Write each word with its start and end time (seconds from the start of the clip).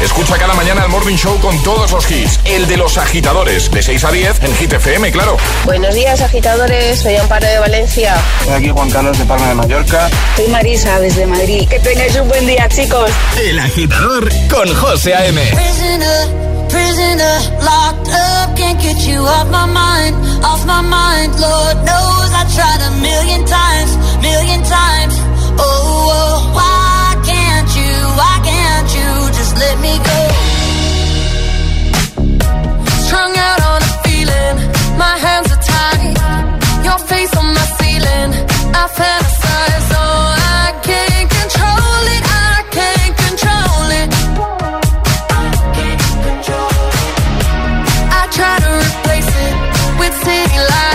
Escucha 0.00 0.36
cada 0.36 0.54
mañana 0.54 0.82
el 0.82 0.88
Morning 0.88 1.16
Show 1.16 1.38
con 1.40 1.60
todos 1.62 1.92
los 1.92 2.10
hits. 2.10 2.40
El 2.44 2.66
de 2.66 2.76
los 2.76 2.98
agitadores, 2.98 3.70
de 3.70 3.82
6 3.82 4.04
a 4.04 4.10
10 4.10 4.42
en 4.42 4.54
Hit 4.56 4.72
FM, 4.72 5.10
claro. 5.12 5.36
Buenos 5.64 5.94
días, 5.94 6.20
agitadores. 6.20 7.00
Soy 7.00 7.16
Amparo 7.16 7.46
de 7.46 7.58
Valencia. 7.58 8.14
Aquí 8.54 8.70
Juan 8.70 8.90
Carlos 8.90 9.18
de 9.18 9.24
Palma 9.24 9.48
de 9.48 9.54
Mallorca. 9.54 10.10
Soy 10.36 10.48
Marisa 10.48 10.98
desde 11.00 11.26
Madrid. 11.26 11.68
Que 11.68 11.78
tengáis 11.78 12.14
un 12.16 12.28
buen 12.28 12.46
día, 12.46 12.68
chicos. 12.68 13.10
El 13.40 13.58
agitador 13.58 14.28
con 14.50 14.74
José 14.74 15.14
A.M. 15.14 15.40
Prisoner, 15.54 16.28
prisoner, 16.68 17.40
locked 17.62 18.08
up, 18.08 18.56
can't 18.56 18.80
get 18.80 18.98
you 19.06 19.20
off 19.20 19.48
my 19.50 19.66
mind, 19.66 20.16
off 20.44 20.64
my 20.66 20.82
mind. 20.82 21.32
Lord 21.38 21.76
knows 21.84 22.30
I 22.34 22.44
tried 22.54 22.80
a 22.82 22.90
million 23.00 23.44
times, 23.46 23.96
million 24.20 24.62
times. 24.64 25.14
Oh, 25.56 26.10
oh, 26.10 26.52
why 26.52 27.22
can't 27.24 27.68
you, 27.76 27.92
why 28.16 28.40
can't 28.44 28.63
let 29.62 29.76
me 29.80 29.94
go? 30.10 30.18
Strung 33.04 33.32
out 33.36 33.60
on 33.72 33.80
a 33.90 33.92
feeling, 34.04 34.56
my 34.98 35.14
hands 35.24 35.50
are 35.54 35.62
tied, 35.72 36.16
your 36.84 36.98
face 37.10 37.34
on 37.36 37.46
my 37.58 37.66
ceiling. 37.78 38.30
I 38.82 38.84
fantasize, 38.98 39.88
oh, 40.02 40.34
I 40.62 40.66
can't 40.88 41.28
control 41.38 42.02
it, 42.16 42.24
I 42.50 42.56
can't 42.76 43.14
control 43.26 43.88
it. 44.00 44.08
I 48.18 48.22
try 48.36 48.54
to 48.64 48.70
replace 48.84 49.32
it 49.46 49.54
with 50.00 50.14
city 50.24 50.58
lights. 50.70 50.93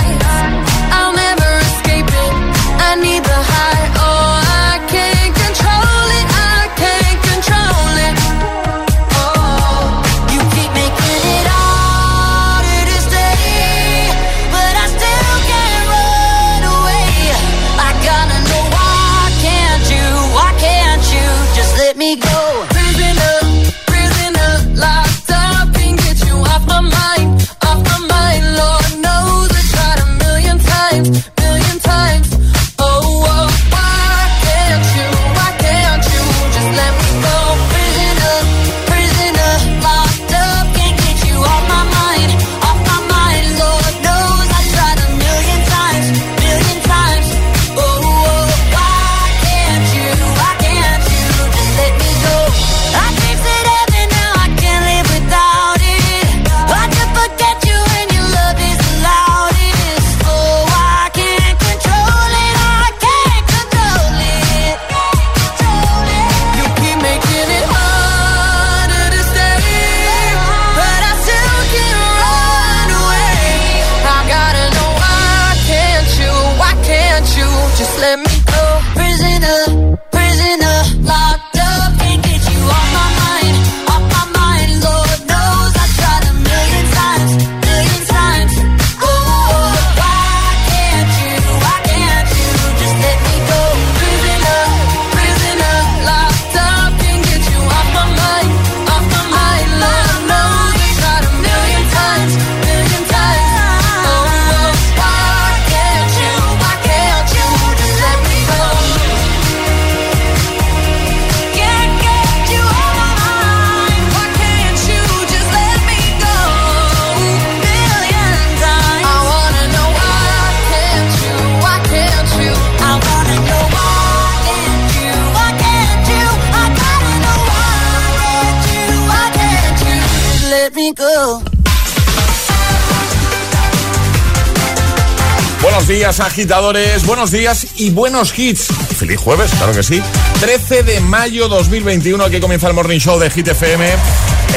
Buenos 135.62 135.88
días, 135.88 136.19
agitadores. 136.19 137.06
Buenos 137.06 137.30
días 137.31 137.68
y 137.75 137.92
buenos 137.92 138.38
hits. 138.38 138.68
Feliz 138.98 139.19
jueves, 139.19 139.51
claro 139.57 139.74
que 139.74 139.83
sí. 139.83 140.01
13 140.39 140.83
de 140.83 141.00
mayo 141.01 141.48
2021, 141.48 142.24
aquí 142.24 142.39
comienza 142.39 142.68
el 142.68 142.74
Morning 142.74 142.98
Show 143.00 143.19
de 143.19 143.30
Hit 143.30 143.50
FM. 143.50 143.88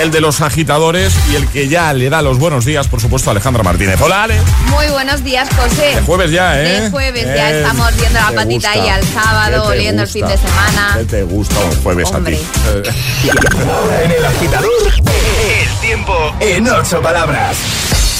El 0.01 0.11
de 0.11 0.23
los 0.23 0.41
agitadores 0.41 1.13
y 1.31 1.37
el 1.37 1.47
que 1.49 1.69
ya 1.69 1.93
le 1.93 2.09
da 2.09 2.23
los 2.23 2.39
buenos 2.39 2.65
días, 2.65 2.89
por 2.89 2.99
supuesto, 3.03 3.31
Alejandra 3.31 3.63
Martínez. 3.63 4.01
Hola, 4.01 4.23
Ale. 4.23 4.41
Muy 4.71 4.87
buenos 4.87 5.23
días, 5.23 5.47
José. 5.55 5.97
De 5.97 6.01
jueves 6.01 6.31
ya, 6.31 6.59
¿eh? 6.63 6.81
De 6.83 6.91
jueves 6.91 7.25
ya 7.27 7.51
Eh, 7.51 7.61
estamos 7.61 7.95
viendo 7.97 8.19
la 8.19 8.29
¿te 8.31 8.35
patita 8.37 8.55
gusta? 8.55 8.71
ahí 8.73 8.89
al 8.89 9.05
sábado, 9.05 9.63
¿Qué 9.65 9.69
te 9.69 9.77
oliendo 9.79 10.03
el 10.03 10.09
fin 10.09 10.27
de 10.27 10.39
semana. 10.39 10.95
¿Qué 10.97 11.05
te 11.05 11.23
gusta 11.25 11.59
un 11.61 11.83
jueves 11.83 12.09
Hombre. 12.11 12.37
a 12.37 12.39
ti? 12.39 12.45
Eh, 12.69 13.33
En 14.05 14.11
el 14.13 14.25
agitador, 14.25 14.71
el 15.43 15.81
tiempo 15.81 16.15
en 16.41 16.69
ocho 16.69 17.03
palabras. 17.03 17.57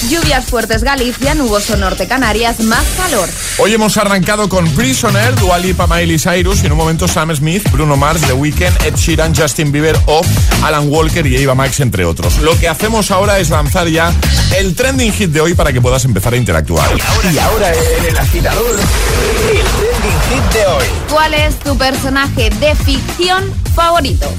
Lluvias 0.09 0.45
fuertes 0.45 0.83
Galicia, 0.83 1.33
nuboso 1.33 1.77
norte 1.77 2.07
Canarias, 2.07 2.59
más 2.59 2.83
calor. 2.97 3.29
Hoy 3.57 3.73
hemos 3.73 3.95
arrancado 3.95 4.49
con 4.49 4.67
Prisoner, 4.71 5.33
Dua 5.35 5.57
Lipa, 5.57 5.87
Miley 5.87 6.19
Cyrus 6.19 6.61
y 6.61 6.65
en 6.65 6.73
un 6.73 6.77
momento 6.77 7.07
Sam 7.07 7.33
Smith, 7.33 7.63
Bruno 7.71 7.95
Mars, 7.95 8.19
The 8.21 8.33
Weeknd, 8.33 8.83
Ed 8.85 8.95
Sheeran, 8.95 9.33
Justin 9.33 9.71
Bieber 9.71 9.97
o 10.07 10.21
Alan 10.63 10.89
Walker 10.89 11.25
y 11.25 11.37
Eva 11.37 11.55
Max, 11.55 11.79
entre 11.79 12.03
otros. 12.03 12.39
Lo 12.39 12.57
que 12.59 12.67
hacemos 12.67 13.11
ahora 13.11 13.39
es 13.39 13.49
lanzar 13.49 13.87
ya 13.87 14.11
el 14.57 14.75
trending 14.75 15.13
hit 15.13 15.29
de 15.29 15.39
hoy 15.39 15.53
para 15.53 15.71
que 15.71 15.79
puedas 15.79 16.03
empezar 16.03 16.33
a 16.33 16.37
interactuar. 16.37 16.89
Y 17.31 17.37
ahora 17.37 17.71
en 17.73 18.05
el 18.05 18.17
agitador, 18.17 18.75
el 18.75 19.65
trending 19.65 20.21
hit 20.29 20.53
de 20.53 20.65
hoy. 20.65 20.85
¿Cuál 21.09 21.33
es 21.33 21.57
tu 21.59 21.77
personaje 21.77 22.49
de 22.49 22.75
ficción 22.75 23.49
favorito? 23.73 24.29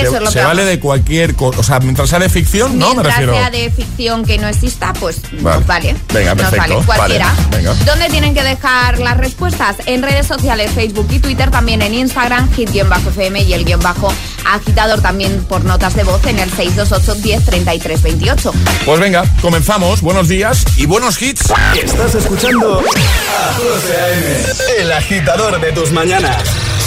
Eso 0.00 0.10
se, 0.12 0.16
es 0.18 0.22
lo 0.22 0.30
se 0.30 0.38
que 0.38 0.44
vale 0.44 0.64
de 0.64 0.80
cualquier 0.80 1.34
cosa. 1.34 1.60
O 1.60 1.62
sea, 1.62 1.80
mientras 1.80 2.08
sea 2.10 2.18
de 2.18 2.28
ficción, 2.28 2.78
no 2.78 2.88
me 2.88 3.02
Mientras 3.02 3.14
refiero. 3.16 3.32
sea 3.34 3.50
de 3.50 3.70
ficción 3.70 4.24
que 4.24 4.38
no 4.38 4.48
exista, 4.48 4.92
pues 4.94 5.20
Vale. 5.40 5.58
nos 5.58 5.66
vale. 5.66 5.96
Venga, 6.12 6.34
Nos 6.34 6.42
perfecto. 6.50 6.74
vale, 6.74 6.86
cualquiera. 6.86 7.34
Vale, 7.34 7.56
venga. 7.56 7.74
¿Dónde 7.84 8.08
tienen 8.08 8.34
que 8.34 8.42
dejar 8.42 8.98
las 8.98 9.16
respuestas? 9.16 9.76
En 9.86 10.02
redes 10.02 10.26
sociales, 10.26 10.70
Facebook 10.72 11.08
y 11.10 11.18
Twitter, 11.18 11.50
también 11.50 11.82
en 11.82 11.94
Instagram, 11.94 12.50
hit-fm 12.54 13.40
y 13.42 13.52
el 13.54 13.64
guion 13.64 13.80
bajo 13.80 14.12
agitador 14.46 15.00
también 15.00 15.42
por 15.48 15.64
notas 15.64 15.94
de 15.94 16.04
voz 16.04 16.24
en 16.26 16.38
el 16.38 16.50
628 16.50 17.14
10 17.22 17.44
33 17.44 18.02
28. 18.02 18.52
Pues 18.84 19.00
venga, 19.00 19.24
comenzamos. 19.40 20.00
Buenos 20.02 20.28
días 20.28 20.64
y 20.76 20.86
buenos 20.86 21.20
hits. 21.20 21.52
Estás 21.82 22.14
escuchando 22.14 22.80
a 22.80 23.54
José 23.54 23.96
A.M., 24.00 24.82
el 24.82 24.92
agitador 24.92 25.60
de 25.60 25.72
tus 25.72 25.92
mañanas. 25.92 26.42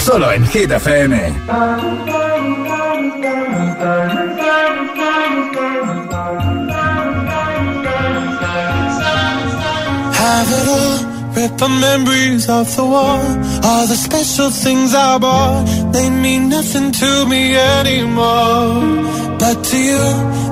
Solo 0.08 0.30
en 0.32 0.46
Hit 0.46 0.72
FM. 0.72 1.14
Have 10.14 10.50
it 10.60 10.68
all, 10.78 10.98
rip 11.36 11.58
the 11.58 11.68
memories 11.68 12.48
of 12.48 12.74
the 12.78 12.86
war. 12.86 13.20
All 13.68 13.86
the 13.86 13.98
special 13.98 14.50
things 14.50 14.96
I 14.96 15.18
bought, 15.18 15.66
they 15.92 16.10
mean 16.10 16.48
nothing 16.48 16.94
to 16.94 17.26
me 17.26 17.58
anymore. 17.58 19.38
But 19.38 19.62
to 19.70 19.78
you, 19.78 20.06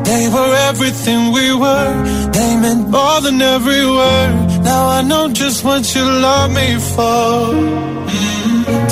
they 0.04 0.28
were 0.34 0.54
everything 0.70 1.32
we 1.32 1.56
were. 1.56 1.94
They 2.34 2.58
meant 2.58 2.90
more 2.90 3.22
than 3.22 3.42
every 3.42 3.86
word. 3.86 4.34
Now 4.66 4.90
I 4.98 5.02
know 5.02 5.30
just 5.30 5.64
what 5.64 5.96
you 5.96 6.04
love 6.04 6.52
me 6.52 6.76
for. 6.94 7.54
Mm. 8.12 8.75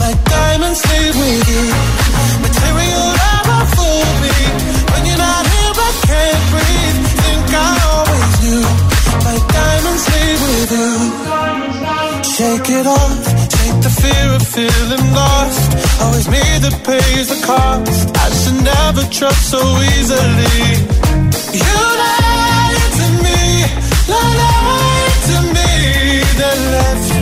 My 0.00 0.12
diamonds 0.32 0.80
with 1.20 1.48
you. 1.52 1.64
Material 2.44 3.06
me. 4.22 4.34
When 4.92 5.02
you're 5.06 5.22
not 5.28 5.44
here, 5.52 5.74
I 5.88 5.90
can't 6.08 6.44
breathe. 6.52 6.98
Think 7.22 7.48
I 7.52 7.70
always 7.92 8.34
knew. 8.42 8.64
Diamonds 9.58 10.04
with 10.44 10.72
you. 10.78 10.92
Shake 12.34 12.70
it 12.78 12.86
off. 12.86 13.24
Take 13.56 13.78
the 13.86 13.92
fear 14.00 14.26
of 14.34 14.42
feeling 14.56 15.06
lost. 15.14 15.68
Always 16.02 16.28
me 16.28 16.42
that 16.64 16.76
pays 16.84 17.28
the 17.28 17.38
cost. 17.46 18.16
I 18.16 18.28
should 18.40 18.60
never 18.64 19.02
trust 19.10 19.50
so 19.50 19.60
easily. 19.94 20.58
You 21.52 21.76
lied 22.02 22.84
to 22.98 23.06
me, 23.24 23.40
lied 24.08 25.18
to 25.28 25.36
me. 25.56 25.70
Then 26.40 26.58
left 26.74 27.21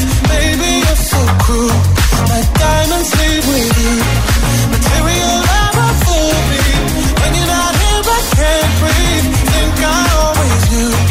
When 7.21 7.31
you're 7.35 7.47
not 7.47 7.75
here, 7.81 8.03
I 8.03 8.19
can't 8.35 8.71
breathe. 8.79 9.27
Think 9.53 9.79
I 9.85 9.99
always 10.19 10.63
knew. 10.71 11.10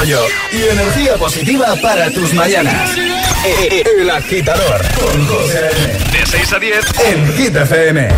rollo 0.00 0.20
y 0.52 0.62
energía 0.62 1.14
positiva 1.16 1.74
para 1.82 2.10
tus 2.10 2.32
mañanas. 2.32 2.96
E- 3.44 3.68
e- 3.76 4.00
El 4.00 4.10
agitador 4.10 4.82
con 4.94 5.26
José. 5.26 5.70
De 6.12 6.26
6 6.26 6.52
a 6.52 6.58
10. 6.58 6.84
en 7.06 7.32
Hit 7.34 7.56
FM. 7.56 8.08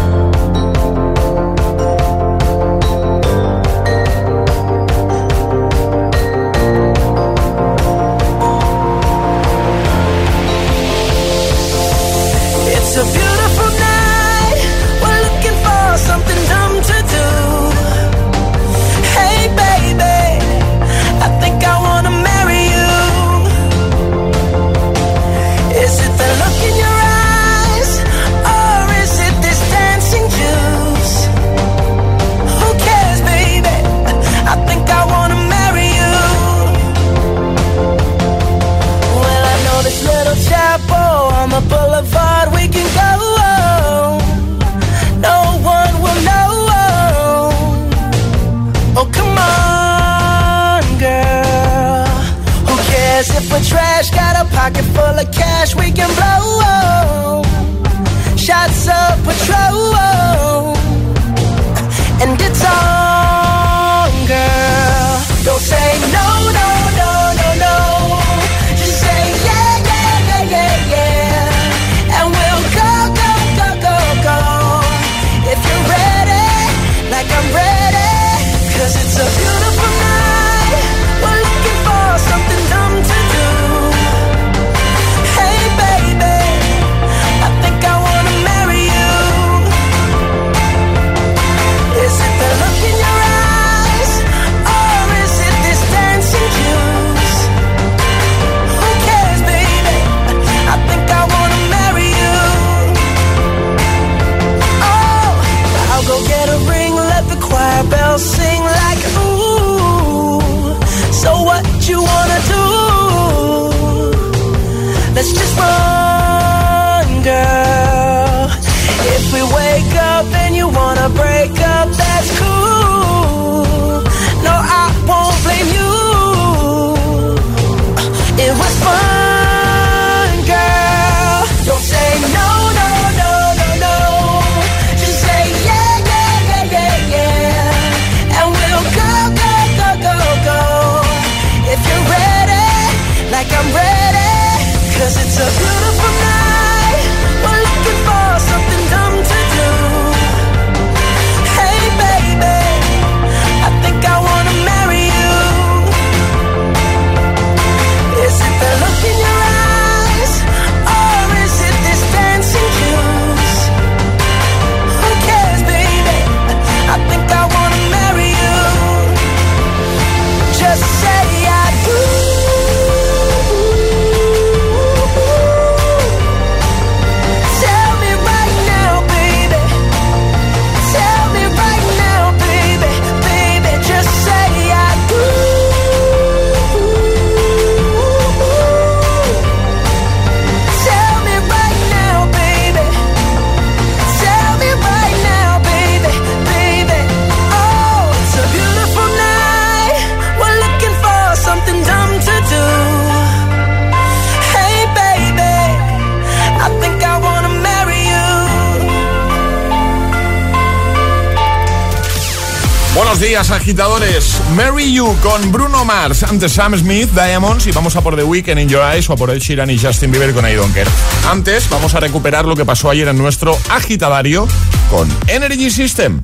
You 215.13 215.21
con 215.21 215.53
Bruno 215.53 215.85
Mars. 215.85 216.23
Antes 216.23 216.53
Sam 216.53 216.77
Smith, 216.79 217.11
Diamonds. 217.11 217.67
Y 217.67 217.73
vamos 217.73 217.97
a 217.97 218.01
por 218.01 218.17
The 218.17 218.25
Weeknd 218.25 218.59
in 218.59 218.69
Your 218.69 218.83
Eyes 218.83 219.09
o 219.11 219.15
a 219.15 219.17
por 219.17 219.31
Ed 219.31 219.39
Sheeran 219.39 219.71
y 219.71 219.79
Justin 219.79 220.11
Bieber 220.11 220.33
con 220.33 220.49
I 220.49 220.55
Don't 220.55 220.75
Care. 220.75 220.89
Antes, 221.31 221.69
vamos 221.69 221.95
a 221.95 222.01
recuperar 222.01 222.45
lo 222.45 222.57
que 222.57 222.65
pasó 222.65 222.91
ayer 222.91 223.09
en 223.09 223.19
nuestro 223.19 223.59
agitadario 223.71 224.47
con 224.91 225.09
Energy 225.27 225.71
System. 225.71 226.23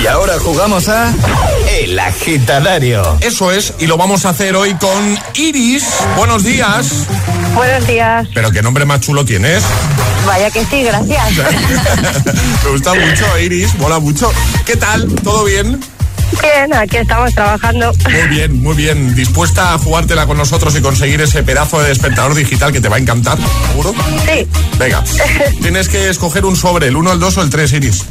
Y 0.00 0.06
ahora 0.06 0.38
jugamos 0.38 0.88
a 0.88 1.12
El 1.80 1.98
Agitadario. 1.98 3.18
Eso 3.20 3.50
es, 3.50 3.74
y 3.78 3.86
lo 3.86 3.96
vamos 3.96 4.26
a 4.26 4.30
hacer 4.30 4.56
hoy 4.56 4.74
con 4.74 5.18
Iris. 5.34 5.84
Buenos 6.16 6.44
días. 6.44 7.06
Buenos 7.54 7.86
días. 7.86 8.28
Pero 8.34 8.50
qué 8.50 8.62
nombre 8.62 8.84
más 8.84 9.00
chulo 9.00 9.24
tienes. 9.24 9.62
Vaya 10.26 10.50
que 10.50 10.64
sí, 10.64 10.82
gracias. 10.82 11.28
Me 12.64 12.70
gusta 12.70 12.94
mucho, 12.94 13.38
Iris. 13.38 13.74
Mola 13.78 13.98
mucho. 13.98 14.30
¿Qué 14.64 14.76
tal? 14.76 15.06
¿Todo 15.22 15.44
bien? 15.44 15.80
Bien, 16.42 16.74
aquí 16.74 16.96
estamos 16.96 17.32
trabajando. 17.34 17.92
Muy 18.10 18.28
bien, 18.28 18.62
muy 18.62 18.74
bien. 18.74 19.14
¿Dispuesta 19.14 19.74
a 19.74 19.78
jugártela 19.78 20.26
con 20.26 20.36
nosotros 20.36 20.74
y 20.76 20.80
conseguir 20.80 21.20
ese 21.20 21.42
pedazo 21.42 21.80
de 21.80 21.88
despertador 21.88 22.34
digital 22.34 22.72
que 22.72 22.80
te 22.80 22.88
va 22.88 22.96
a 22.96 22.98
encantar? 22.98 23.38
¿Seguro? 23.68 23.94
Sí. 24.26 24.46
Venga. 24.78 25.04
Tienes 25.62 25.88
que 25.88 26.08
escoger 26.10 26.44
un 26.44 26.56
sobre, 26.56 26.88
el 26.88 26.96
1, 26.96 27.12
el 27.12 27.20
2 27.20 27.36
o 27.38 27.42
el 27.42 27.50
3, 27.50 27.72
Iris. 27.74 28.04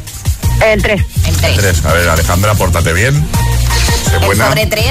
El 0.63 0.81
3. 0.81 1.01
El 1.27 1.35
3. 1.38 1.51
El 1.51 1.57
3. 1.61 1.85
A 1.85 1.93
ver, 1.93 2.09
Alejandra, 2.09 2.53
pórtate 2.53 2.93
bien. 2.93 3.13
Sé 4.09 4.15
El 4.15 4.25
buena. 4.25 4.47
sobre 4.47 4.65
3 4.67 4.85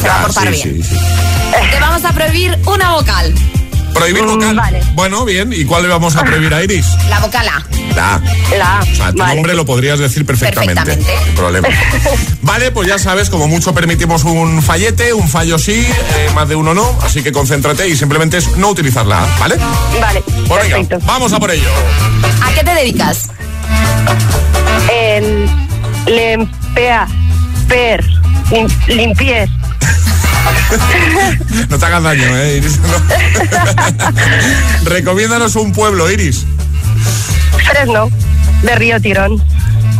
se 0.00 0.08
va 0.08 0.14
a 0.14 0.18
Ya, 0.20 0.22
portar 0.26 0.44
sí, 0.44 0.50
bien. 0.70 0.82
sí, 0.82 0.88
sí. 0.94 1.00
Te 1.72 1.80
vamos 1.80 2.04
a 2.04 2.12
prohibir 2.12 2.58
una 2.66 2.92
vocal. 2.92 3.34
Prohibir 3.92 4.24
vocal. 4.24 4.56
vale. 4.56 4.80
Bueno, 4.94 5.24
bien. 5.24 5.52
¿Y 5.52 5.64
cuál 5.64 5.82
le 5.82 5.88
vamos 5.88 6.16
a 6.16 6.22
prohibir 6.24 6.54
a 6.54 6.62
Iris? 6.62 6.86
La 7.10 7.18
vocal 7.20 7.48
A. 7.48 7.62
La. 7.98 8.22
La 8.56 8.78
A. 8.78 8.80
O 8.82 8.84
sea, 8.94 9.12
tu 9.12 9.18
Vale. 9.18 9.34
nombre 9.34 9.54
lo 9.54 9.66
podrías 9.66 9.98
decir 9.98 10.24
perfectamente. 10.24 10.74
Perfectamente. 10.84 11.24
Sin 11.24 11.34
problema. 11.34 11.68
Vale, 12.42 12.70
pues 12.70 12.86
ya 12.88 12.98
sabes, 12.98 13.28
como 13.28 13.48
mucho 13.48 13.74
permitimos 13.74 14.22
un 14.24 14.62
fallete, 14.62 15.12
un 15.12 15.28
fallo 15.28 15.58
sí, 15.58 15.84
eh, 15.86 16.30
más 16.34 16.48
de 16.48 16.54
uno 16.54 16.74
no. 16.74 16.96
Así 17.02 17.22
que 17.22 17.32
concéntrate 17.32 17.88
y 17.88 17.96
simplemente 17.96 18.36
es 18.36 18.56
no 18.56 18.68
utilizar 18.70 19.04
la 19.04 19.24
A, 19.24 19.38
¿vale? 19.38 19.56
Vale, 20.00 20.22
Pues 20.46 20.70
venga, 20.72 20.98
vamos 21.04 21.32
a 21.32 21.40
por 21.40 21.50
ello. 21.50 21.68
¿A 22.42 22.52
qué 22.54 22.62
te 22.62 22.74
dedicas? 22.74 23.30
El 24.92 25.48
lempea, 26.06 27.08
per, 27.68 28.04
lim- 28.50 28.86
limpiez. 28.86 29.50
No 31.68 31.78
te 31.78 31.84
hagas 31.86 32.02
daño, 32.02 32.36
¿eh, 32.38 32.56
Iris? 32.58 32.78
No. 32.78 32.88
Recomiéndanos 34.84 35.56
un 35.56 35.72
pueblo, 35.72 36.10
Iris. 36.10 36.46
Fresno, 37.70 38.08
de 38.62 38.74
Río 38.76 39.00
Tirón. 39.00 39.42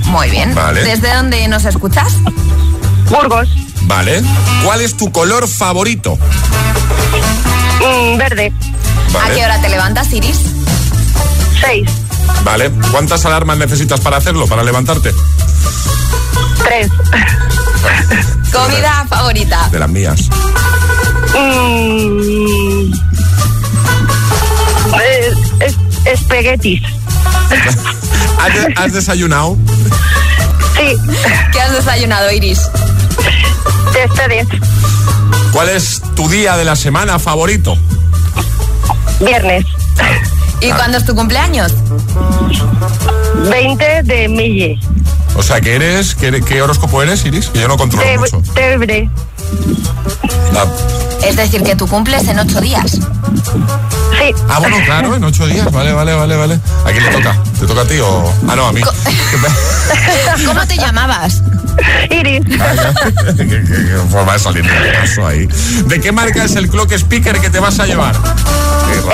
Muy 0.05 0.31
bien. 0.31 0.55
Vale. 0.55 0.83
¿Desde 0.85 1.15
dónde 1.15 1.47
nos 1.49 1.65
escuchas? 1.65 2.13
Burgos, 3.11 3.49
Vale. 3.83 4.23
¿Cuál 4.65 4.81
es 4.83 4.97
tu 4.97 5.11
color 5.13 5.49
favorito? 5.49 6.19
mm, 7.81 8.17
verde, 8.19 8.53
¿A 9.23 9.31
qué 9.35 9.45
hora 9.45 9.61
te 9.61 9.69
levantas, 9.69 10.13
Iris? 10.13 10.39
6, 11.61 11.89
Vale. 12.45 12.71
¿Cuántas 12.91 13.25
alarmas 13.27 13.57
necesitas 13.59 14.01
para 14.01 14.17
hacerlo, 14.19 14.47
para 14.47 14.63
levantarte? 14.63 15.15
3. 16.65 16.89
Comida 18.53 19.07
favorita. 19.09 19.69
De 19.71 19.79
las 19.79 19.89
mías. 19.89 20.21
Mm, 21.35 22.93
espaguetis. 26.05 26.83
¿Has, 28.41 28.55
de- 28.55 28.75
has 28.77 28.93
desayunado? 28.93 29.57
Sí, 30.77 30.95
¿Qué 31.53 31.61
has 31.61 31.73
desayunado, 31.73 32.31
Iris? 32.31 32.61
de 33.93 34.05
ustedes. 34.07 34.47
¿Cuál 35.53 35.71
es 35.71 36.03
tu 36.15 36.29
día 36.29 36.57
de 36.57 36.65
la 36.65 36.77
semana 36.77 37.19
favorito? 37.19 37.77
Viernes, 39.21 39.65
¿Y 40.61 40.71
cuándo 40.73 40.99
es 40.99 41.05
tu 41.05 41.15
cumpleaños? 41.15 41.73
20 43.51 44.03
de 44.05 44.29
Mille. 44.29 44.79
O 45.37 45.43
sea, 45.43 45.61
que 45.61 45.75
eres, 45.77 46.15
¿qué, 46.15 46.41
qué 46.43 46.63
horóscopo 46.63 47.03
eres, 47.03 47.25
Iris? 47.25 47.49
Que 47.49 47.61
yo 47.61 47.69
no 47.69 47.77
controlo 47.77 48.07
mucho. 48.21 48.43
Tebre. 48.55 49.09
Es 51.25 51.37
decir, 51.37 51.63
que 51.63 51.77
tú 51.77 51.87
cumples 51.87 52.27
en 52.29 52.39
ocho 52.39 52.61
días. 52.61 52.99
Sí. 54.19 54.35
Ah, 54.49 54.59
bueno, 54.59 54.77
claro, 54.85 55.15
en 55.17 55.25
ocho 55.25 55.47
días. 55.47 55.71
Vale, 55.71 55.93
vale, 55.93 56.15
vale, 56.15 56.37
vale. 56.37 56.61
¿A 56.85 56.91
quién 56.91 57.05
le 57.05 57.11
toca? 57.11 57.37
¿Te 57.59 57.67
toca 57.67 57.81
a 57.83 57.85
ti 57.85 57.99
o...? 58.01 58.33
Ah, 58.49 58.57
no, 58.57 58.67
a 58.67 58.73
mí. 58.73 58.81
¿Cómo 60.47 60.67
te 60.67 60.77
llamabas? 60.77 61.43
Iris. 62.11 62.43
¿Qué, 63.37 63.47
qué- 63.49 63.63
qué 63.65 63.99
forma 64.11 64.33
de 64.33 64.39
salir 64.39 64.65
del 64.65 64.93
paso 64.93 65.27
ahí. 65.27 65.47
¿De 65.87 66.01
qué 66.01 66.11
marca 66.13 66.45
es 66.45 66.57
el 66.57 66.69
clock 66.69 66.93
speaker 66.93 67.39
que 67.41 67.51
te 67.51 67.61
vas 67.61 67.79
a 67.79 67.87
llevar? 67.87 68.17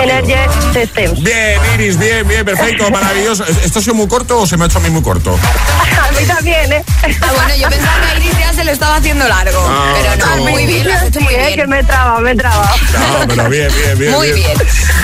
Energy 0.02 0.34
Systems. 0.72 1.22
Bien, 1.22 1.60
Iris, 1.74 1.98
bien, 1.98 2.26
bien, 2.26 2.44
perfecto, 2.44 2.90
maravilloso. 2.90 3.44
¿Esto 3.44 3.80
ha 3.80 3.82
sido 3.82 3.94
muy 3.94 4.06
corto 4.08 4.40
o 4.40 4.46
se 4.46 4.56
me 4.56 4.64
ha 4.64 4.66
hecho 4.66 4.78
a 4.78 4.80
mí 4.80 4.88
muy 4.90 5.02
corto? 5.02 5.34
A 5.36 6.10
mí 6.18 6.24
también, 6.26 6.72
¿eh? 6.72 6.84
Ah, 7.20 7.32
bueno, 7.34 7.54
yo 7.56 7.68
pensaba 7.68 8.00
que 8.00 8.06
a 8.06 8.16
Iris 8.18 8.38
ya 8.38 8.52
se 8.52 8.64
lo 8.64 8.70
estaba 8.70 8.96
haciendo 8.96 9.26
largo. 9.28 9.58
Ah, 9.68 9.92
pero 9.94 10.26
no, 10.26 10.36
no. 10.36 10.42
muy 10.50 10.66
bien, 10.66 10.86
lo 10.86 10.94
has 10.94 11.02
hecho 11.04 11.20
muy 11.20 11.34
Sí, 11.34 11.40
¿eh? 11.40 11.46
bien. 11.48 11.56
que 11.60 11.66
me 11.66 11.80
he 11.80 11.84
trabado, 11.84 12.20
me 12.20 12.30
he 12.30 12.36
trabado. 12.36 12.76
No, 12.92 13.28
pero 13.28 13.48
bien, 13.50 13.68
bien, 13.74 13.98
bien. 13.98 14.12
Muy 14.12 14.32
bien. 14.32 14.52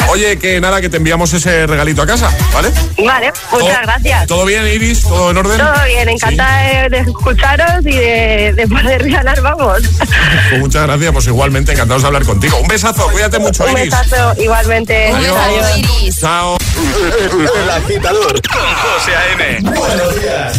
Oye, 0.09 0.39
que 0.39 0.61
nada, 0.61 0.81
que 0.81 0.89
te 0.89 0.97
enviamos 0.97 1.33
ese 1.33 1.67
regalito 1.67 2.03
a 2.03 2.07
casa, 2.07 2.31
¿vale? 2.53 2.71
Vale, 3.05 3.33
muchas 3.53 3.69
¿Todo- 3.69 3.83
gracias. 3.83 4.27
¿Todo 4.27 4.45
bien, 4.45 4.67
Iris? 4.67 5.03
¿Todo 5.03 5.31
en 5.31 5.37
orden? 5.37 5.59
Todo 5.59 5.85
bien, 5.87 6.09
encantada 6.09 6.63
de, 6.63 6.89
de 6.89 6.99
escucharos 6.99 7.87
y 7.87 7.93
de, 7.97 8.53
de 8.57 8.69
poder 8.69 9.09
ganar, 9.11 9.41
vamos. 9.41 9.83
Pues 10.49 10.61
muchas 10.61 10.87
gracias, 10.87 11.13
pues 11.13 11.27
igualmente 11.27 11.73
encantados 11.73 12.03
de 12.03 12.07
hablar 12.09 12.25
contigo. 12.25 12.59
Un 12.59 12.69
besazo, 12.69 13.09
cuídate 13.13 13.39
mucho, 13.39 13.65
Un 13.65 13.71
Iris. 13.79 13.85
besazo 13.91 14.35
igualmente. 14.43 15.11
Un 15.13 15.21
besazo, 15.21 15.79
Iris. 15.79 16.21
Chao. 16.21 16.57
El 17.63 17.71
agitador 17.71 18.41
Con 18.43 18.75
José 18.75 19.15
A.M. 19.17 19.59
Buenos 19.63 20.21
días. 20.21 20.59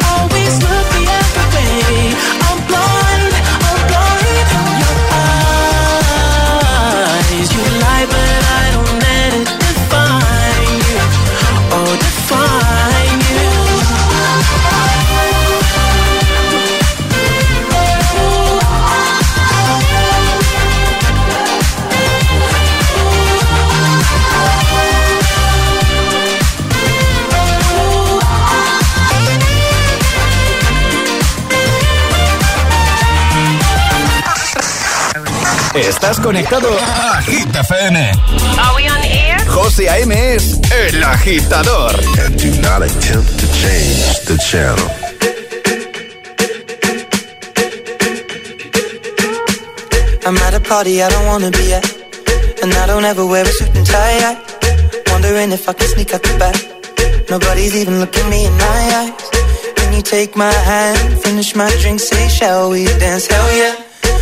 Estás 36.01 36.19
conectado 36.19 36.67
a 36.81 37.21
Hit 37.21 37.55
FM. 37.55 37.99
Are 38.57 38.75
we 38.75 38.89
on 38.89 39.03
air? 39.03 39.37
José 39.45 39.87
A.M. 39.87 40.33
es 40.33 40.59
el 40.71 41.03
agitador. 41.03 41.91
and 42.25 42.41
do 42.41 42.49
not 42.59 42.81
attempt 42.81 43.29
to 43.39 43.45
change 43.53 44.19
the 44.25 44.35
channel. 44.39 44.89
I'm 50.25 50.35
at 50.37 50.55
a 50.55 50.59
party 50.59 51.03
I 51.03 51.09
don't 51.09 51.27
wanna 51.27 51.51
be 51.51 51.71
at. 51.71 51.85
And 52.63 52.73
I 52.73 52.87
don't 52.87 53.05
ever 53.05 53.23
wear 53.23 53.43
a 53.43 53.51
suit 53.51 53.69
and 53.75 53.85
tie. 53.85 54.25
I 54.25 54.41
wondering 55.11 55.51
if 55.51 55.69
I 55.69 55.73
can 55.73 55.87
sneak 55.87 56.15
out 56.15 56.23
the 56.23 56.35
back. 56.39 56.57
Nobody's 57.29 57.75
even 57.75 57.99
looking 57.99 58.27
me 58.27 58.47
in 58.47 58.53
my 58.53 58.81
eyes. 59.01 59.29
Can 59.75 59.93
you 59.93 60.01
take 60.01 60.35
my 60.35 60.51
hand, 60.51 61.21
finish 61.21 61.55
my 61.55 61.69
drink, 61.79 61.99
say, 61.99 62.27
shall 62.27 62.71
we 62.71 62.85
dance? 62.85 63.27
Hell 63.27 63.55
yeah. 63.55 63.80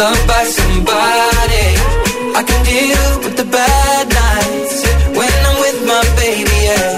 loved 0.00 0.26
by 0.26 0.44
somebody. 0.58 1.66
I 2.40 2.42
can 2.48 2.60
deal 2.72 3.06
with 3.24 3.36
the 3.40 3.48
bad 3.58 4.04
nights 4.22 4.76
when 5.18 5.32
I'm 5.48 5.56
with 5.64 5.78
my 5.92 6.02
baby, 6.20 6.58
yeah. 6.68 6.90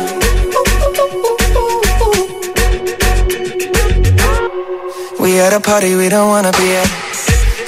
We 5.23 5.31
at 5.45 5.53
a 5.53 5.61
party 5.61 5.91
we 5.97 6.09
don't 6.15 6.29
wanna 6.35 6.53
be 6.63 6.69
at. 6.83 6.91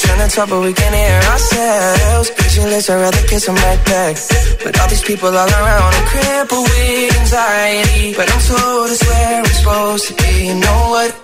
Trying 0.02 0.22
to 0.24 0.28
talk 0.36 0.48
but 0.50 0.60
we 0.66 0.72
can't 0.80 0.94
hear 1.02 1.20
ourselves. 1.32 2.30
Pictureless, 2.38 2.90
I'd 2.90 3.00
rather 3.04 3.24
kiss 3.30 3.48
right 3.48 3.82
back. 3.92 4.14
But 4.62 4.72
all 4.78 4.88
these 4.88 5.06
people 5.10 5.30
all 5.40 5.52
around 5.60 5.90
are 5.98 6.06
crippled 6.12 6.66
with 6.70 7.20
anxiety. 7.22 8.14
But 8.18 8.26
I'm 8.32 8.42
told 8.50 8.90
it's 8.94 9.04
where 9.08 9.38
I'm 9.40 9.46
supposed 9.58 10.04
to 10.08 10.14
be. 10.22 10.32
You 10.48 10.54
know 10.64 10.80
what? 10.94 11.23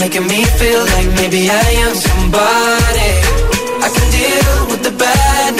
Making 0.00 0.26
me 0.28 0.44
feel 0.44 0.80
like 0.96 1.08
maybe 1.20 1.50
I 1.50 1.66
am 1.84 1.94
somebody. 1.94 3.12
I 3.84 3.88
can 3.94 4.06
deal 4.10 4.66
with 4.70 4.82
the 4.82 4.96
bad 4.96 5.59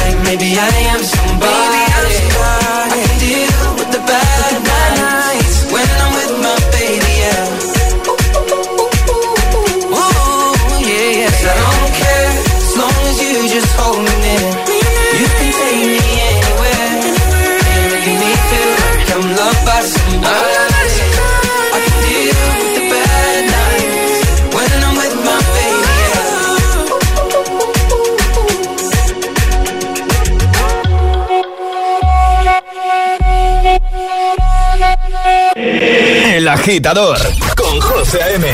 agitador 36.61 37.17
con 37.55 37.81
José 37.81 38.21
A.M. 38.21 38.45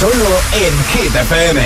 Solo 0.00 0.30
en 0.52 0.74
Hit 0.90 1.14
FM. 1.14 1.60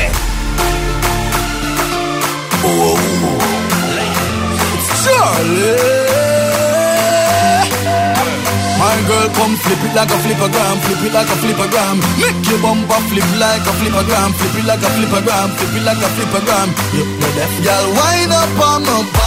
My 8.78 8.96
girl, 9.08 9.28
come 9.32 9.56
flip 9.56 9.78
it 9.84 9.94
like 9.94 10.10
a 10.10 10.18
flippergram, 10.20 10.76
flip 10.84 11.02
it 11.06 11.12
like 11.14 11.30
a 11.30 11.36
flippergram. 11.40 11.96
Make 12.20 12.50
your 12.50 12.60
bumper 12.60 13.00
flip 13.08 13.24
like 13.40 13.64
a 13.64 13.72
flippergram, 13.80 14.34
flip 14.34 14.54
it 14.60 14.66
like 14.66 14.82
a 14.82 14.90
flippergram, 14.96 15.48
flip 15.56 15.76
it 15.76 15.84
like 15.84 15.96
a 15.96 16.08
flippergram. 16.12 16.68
You 16.92 17.04
know 17.06 17.32
that, 17.40 17.52
girl, 17.64 17.86
wind 17.96 18.32
up 18.32 18.60
on 18.68 18.82
my 18.84 19.25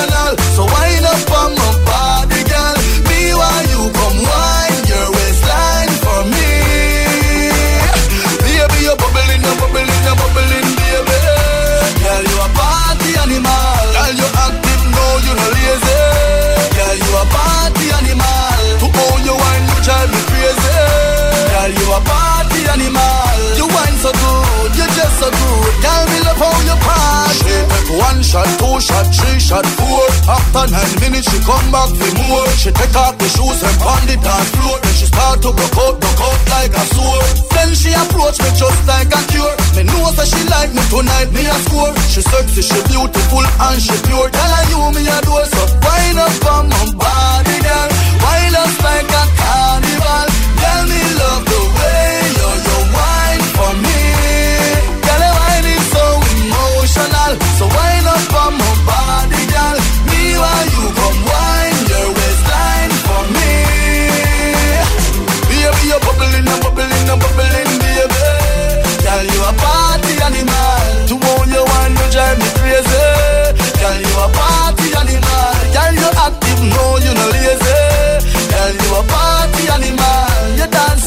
emotional, 0.00 0.36
so 0.56 0.64
wind 0.64 1.04
up 1.04 1.30
on 1.30 1.50
my 1.54 1.72
body, 1.84 2.42
girl. 2.48 2.74
Me 3.08 3.34
while 3.34 3.64
you 3.68 3.80
come 3.92 4.18
wine 4.24 4.82
your 4.88 5.06
waistline 5.12 5.92
for 6.00 6.20
me. 6.24 6.52
Baby, 8.40 8.78
you're 8.84 8.96
bubbling, 8.96 9.42
you're 9.44 9.58
bubbling, 9.60 10.00
you're 10.04 10.16
bubbling, 10.16 10.68
baby. 10.80 11.18
Girl, 12.00 12.24
you 12.24 12.38
a 12.40 12.48
party 12.56 13.10
animal. 13.20 13.84
Girl, 13.92 14.14
you 14.16 14.28
active, 14.46 14.82
no, 14.94 15.04
you 15.24 15.32
no 15.36 15.46
lazy. 15.52 16.00
Girl, 16.76 16.96
you 16.96 17.12
a 17.20 17.24
party 17.28 17.86
animal. 18.00 18.60
To 18.80 18.86
own 18.88 19.20
your 19.24 19.36
wine, 19.36 19.64
you 19.68 19.78
drive 19.84 20.08
me 20.10 20.20
crazy. 20.28 20.76
Girl, 21.52 21.72
you 21.76 21.88
a 21.92 22.00
party 22.00 22.60
animal. 22.72 23.38
You 23.56 23.66
wine 23.68 23.96
so 24.00 24.10
good, 24.12 24.70
you 24.76 24.86
just 24.96 25.14
so 25.20 25.28
good. 25.28 25.74
Girl, 25.84 26.04
me 26.08 26.18
love 26.24 26.40
how 26.40 26.56
you 26.64 26.69
one 28.20 28.28
shot, 28.28 28.48
two 28.60 28.80
shot, 28.80 29.06
three 29.16 29.40
shot, 29.40 29.64
four. 29.80 30.04
After 30.28 30.64
nine 30.68 30.94
minutes, 31.00 31.32
she 31.32 31.38
come 31.40 31.68
back 31.72 31.88
for 31.88 32.12
more. 32.28 32.48
She 32.60 32.70
take 32.70 32.94
off 32.94 33.16
the 33.16 33.24
shoes 33.24 33.60
and 33.64 33.76
pound 33.80 34.08
it 34.12 34.20
on 34.20 34.44
floor. 34.52 34.76
Then 34.84 34.94
she 34.94 35.06
start 35.08 35.40
to 35.40 35.50
broke 35.56 35.78
out, 35.80 35.96
broke 35.96 36.20
out 36.20 36.40
like 36.52 36.72
a 36.76 36.84
sword. 36.92 37.32
Then 37.56 37.70
she 37.72 37.90
approach 37.96 38.36
me 38.44 38.50
just 38.60 38.80
like 38.84 39.08
a 39.08 39.20
cure. 39.32 39.56
Me 39.72 39.82
know 39.88 40.12
that 40.12 40.28
she 40.28 40.42
like 40.52 40.72
me 40.76 40.82
tonight, 40.92 41.32
me 41.32 41.48
a 41.48 41.56
score. 41.64 41.92
She 42.12 42.20
sexy, 42.20 42.60
she 42.60 42.78
beautiful 42.92 43.40
and 43.40 43.80
she 43.80 43.96
pure. 44.04 44.28
Tell 44.28 44.52
her 44.52 44.64
you 44.68 44.80
me 44.92 45.02
a 45.08 45.18
do 45.24 45.36
so 45.40 45.62
wind 45.80 46.20
up 46.20 46.44
on 46.52 46.64
my 46.68 46.80
body, 47.00 47.56
girl. 47.64 47.88
Wind 48.20 48.56
up 48.60 48.72
like 48.84 49.12
a 49.16 49.24
carnival. 49.40 50.28
Girl, 50.60 50.82
me 50.92 51.00
love 51.16 51.59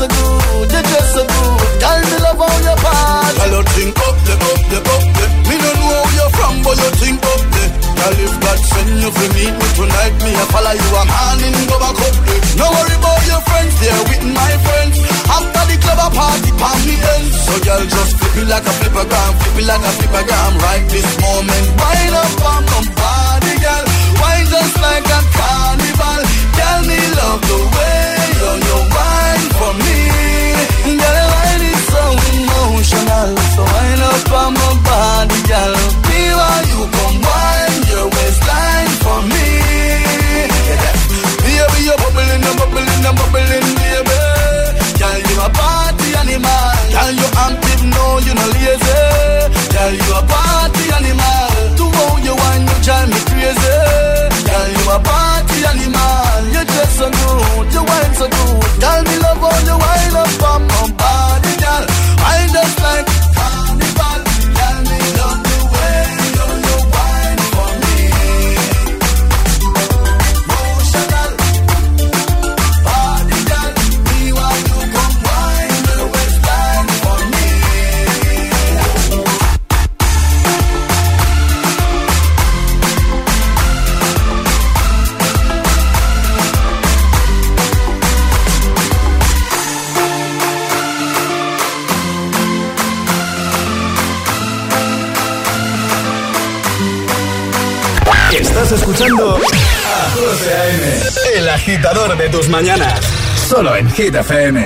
so 0.04 0.10
good, 0.12 0.72
you 0.72 0.82
dress 0.84 1.08
so 1.16 1.24
good. 1.24 1.72
Girl, 1.80 2.02
me 2.04 2.18
love 2.24 2.42
how 2.44 2.66
you 2.68 2.76
party. 2.84 3.40
Girl, 3.40 3.54
you 3.56 3.64
think 3.72 4.00
up 4.04 4.18
the, 4.28 4.34
up 4.36 4.62
the, 4.68 4.80
up 4.84 5.06
the. 5.16 5.26
Me 5.48 5.56
don't 5.64 5.80
know 5.80 5.88
where 5.88 6.14
you're 6.18 6.34
from, 6.36 6.56
but 6.64 6.76
you 6.76 6.92
think 7.00 7.24
up 7.24 7.44
the. 7.54 7.64
Girl, 7.96 8.16
if 8.20 8.34
God 8.44 8.60
send 8.60 8.92
you 9.00 9.12
for 9.16 9.30
meet 9.32 9.56
me 9.56 9.68
tonight, 9.80 10.16
me 10.24 10.32
a 10.36 10.46
follow 10.52 10.76
you. 10.76 10.92
I'm 11.00 11.08
handing 11.08 11.56
go 11.72 11.78
back 11.80 12.00
up 12.04 12.16
the. 12.20 12.36
No 12.60 12.66
worry 12.68 12.96
about 13.00 13.24
your 13.32 13.42
friends, 13.48 13.74
they're 13.80 14.04
with 14.12 14.26
my 14.28 14.52
friends. 14.68 14.96
After 15.32 15.64
the 15.72 15.76
club, 15.80 16.00
a 16.04 16.08
party, 16.12 16.52
palm 16.60 16.80
me 16.84 16.96
end. 17.00 17.28
So 17.32 17.54
girl, 17.64 17.84
just 17.88 18.12
flip 18.20 18.36
it 18.44 18.48
like 18.52 18.68
a 18.68 18.74
flipper 18.84 19.08
gram, 19.08 19.32
flip 19.40 19.56
it 19.62 19.66
like 19.72 19.84
a 19.88 19.92
flipper 20.04 20.24
gram. 20.28 20.52
Right 20.60 20.86
this 20.92 21.10
moment, 21.24 21.66
wind 21.80 22.16
up, 22.20 22.44
I'm 22.44 22.88
body, 22.92 23.56
girl. 23.56 23.86
Wind 24.20 24.48
just 24.52 24.76
like 24.84 25.08
a 25.08 25.20
carnival. 25.32 26.22
Girl, 26.60 26.80
me 26.92 27.00
love 27.16 27.42
the 27.48 27.60
way. 27.72 27.93
Girl, 30.84 31.20
why 31.32 31.64
is 31.72 31.82
so 31.92 32.04
emotional? 32.34 33.30
So 33.56 33.62
wind 33.64 34.04
up 34.04 34.32
on 34.42 34.54
my 34.54 34.70
body, 34.84 35.40
girl. 35.50 35.76
Feel 36.08 36.38
how 36.44 36.60
you 36.72 36.80
combine 36.98 37.82
your 37.92 38.06
waistline 38.14 38.92
for 39.04 39.20
me. 39.32 39.48
Baby, 41.44 41.80
you're 41.88 42.00
bubbling, 42.04 42.44
you're 42.44 42.58
bubbling, 42.60 43.02
you're 43.06 43.16
bubbling, 43.20 43.68
baby. 43.80 44.20
Girl, 45.00 45.20
you 45.28 45.36
a 45.40 45.48
party 45.56 46.08
animal. 46.20 46.72
Girl, 46.94 47.12
you 47.20 47.30
active, 47.46 47.84
no, 47.94 48.04
you 48.26 48.34
no 48.36 48.46
lazy. 48.54 49.00
Girl, 49.74 49.94
you 49.96 50.12
a 50.20 50.22
party 50.28 50.84
animal. 51.00 51.48
To 51.80 51.86
how 51.96 52.18
you 52.28 52.36
wine, 52.36 52.64
you 52.68 52.78
drive 52.84 53.08
me 53.08 53.20
crazy. 53.32 53.76
Girl, 54.48 54.68
you 54.76 54.84
a 54.92 54.98
party 55.00 55.58
animal. 55.72 56.44
You 56.54 56.62
dress 56.68 56.92
so 57.00 57.08
good, 57.08 57.66
you 57.74 57.84
wine 57.88 58.14
so 58.20 58.28
good. 58.28 58.72
Girl, 58.84 59.02
me 59.08 59.16
love 59.24 59.44
all 59.44 59.62
your 59.64 59.80
wine 59.80 60.16
up. 60.22 60.33
agitador 101.64 102.18
de 102.18 102.28
tus 102.28 102.50
mañanas. 102.50 103.00
Solo 103.48 103.74
en 103.76 103.88
Hit 103.90 104.16
FM. 104.16 104.66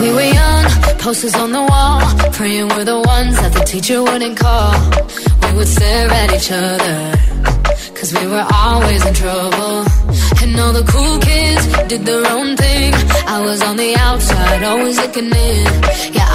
We 0.00 0.12
were 0.12 0.22
young, 0.22 0.64
posters 0.98 1.34
on 1.34 1.50
the 1.50 1.60
wall, 1.60 2.00
praying 2.30 2.68
we're 2.68 2.84
the 2.84 3.00
ones 3.00 3.34
that 3.40 3.52
the 3.52 3.64
teacher 3.64 4.00
wouldn't 4.00 4.38
call. 4.38 4.72
We 5.42 5.56
would 5.56 5.66
stare 5.66 6.08
at 6.08 6.32
each 6.32 6.52
other, 6.52 6.98
cause 7.96 8.14
we 8.14 8.26
were 8.28 8.46
always 8.54 9.04
in 9.04 9.14
trouble. 9.14 9.86
And 10.40 10.54
all 10.60 10.72
the 10.72 10.84
cool 10.84 11.18
kids 11.18 11.66
did 11.88 12.06
their 12.06 12.24
own 12.30 12.56
thing. 12.56 12.94
I 13.26 13.40
was 13.40 13.60
on 13.62 13.76
the 13.76 13.96
outside, 13.96 14.62
always 14.62 14.96
looking 14.96 15.26
in. 15.26 15.66
Yeah, 16.14 16.27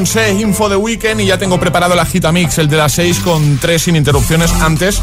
Beyoncé, 0.00 0.32
Info 0.32 0.70
de 0.70 0.76
Weekend 0.76 1.20
y 1.20 1.26
ya 1.26 1.36
tengo 1.36 1.60
preparado 1.60 1.94
la 1.94 2.06
Gita 2.06 2.32
Mix, 2.32 2.56
el 2.56 2.70
de 2.70 2.78
las 2.78 2.92
6 2.92 3.18
con 3.18 3.58
tres 3.58 3.82
sin 3.82 3.96
interrupciones. 3.96 4.50
Antes 4.50 4.98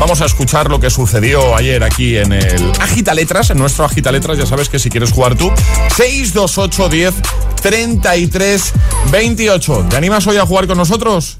vamos 0.00 0.22
a 0.22 0.24
escuchar 0.24 0.70
lo 0.70 0.80
que 0.80 0.88
sucedió 0.88 1.54
ayer 1.54 1.84
aquí 1.84 2.16
en 2.16 2.32
el 2.32 2.72
Agita 2.80 3.12
Letras, 3.12 3.50
en 3.50 3.58
nuestro 3.58 3.84
Agita 3.84 4.10
Letras. 4.10 4.38
Ya 4.38 4.46
sabes 4.46 4.70
que 4.70 4.78
si 4.78 4.88
quieres 4.88 5.12
jugar 5.12 5.34
tú, 5.34 5.52
628 5.98 6.88
10 6.88 7.14
33 7.60 8.72
28. 9.10 9.86
¿Te 9.90 9.96
animas 9.98 10.26
hoy 10.26 10.38
a 10.38 10.46
jugar 10.46 10.66
con 10.66 10.78
nosotros? 10.78 11.36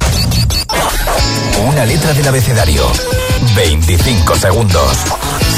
Una 1.67 1.87
letra 1.87 2.13
del 2.13 2.29
abecedario. 2.29 2.93
25 3.57 4.37
segundos. 4.37 4.99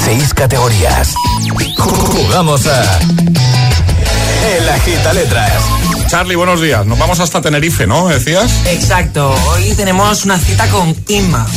6 0.05 0.33
categorías. 0.35 1.15
Jugamos 1.77 2.65
a. 2.67 2.99
El 4.55 4.69
Agita 4.69 5.11
Letras. 5.11 5.90
Charlie, 6.11 6.35
buenos 6.35 6.59
días. 6.59 6.85
Nos 6.85 6.99
vamos 6.99 7.21
hasta 7.21 7.39
Tenerife, 7.39 7.87
¿no? 7.87 8.09
¿Decías? 8.09 8.51
Exacto, 8.65 9.33
hoy 9.47 9.73
tenemos 9.75 10.25
una 10.25 10.37
cita 10.37 10.67
con 10.67 10.93
Inma. 11.07 11.47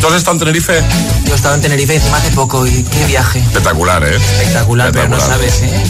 ¿Tú 0.00 0.06
has 0.06 0.14
estado 0.14 0.34
en 0.34 0.38
Tenerife? 0.38 0.80
Yo 1.26 1.32
he 1.32 1.36
estado 1.36 1.56
en 1.56 1.60
Tenerife 1.62 1.96
encima 1.96 2.18
hace 2.18 2.30
poco 2.30 2.64
y 2.64 2.84
qué 2.84 3.06
viaje. 3.06 3.40
Espectacular, 3.40 4.04
¿eh? 4.04 4.14
Espectacular, 4.14 4.92
pero 4.92 5.08
no 5.08 5.18
sabes, 5.18 5.62
¿eh? 5.62 5.82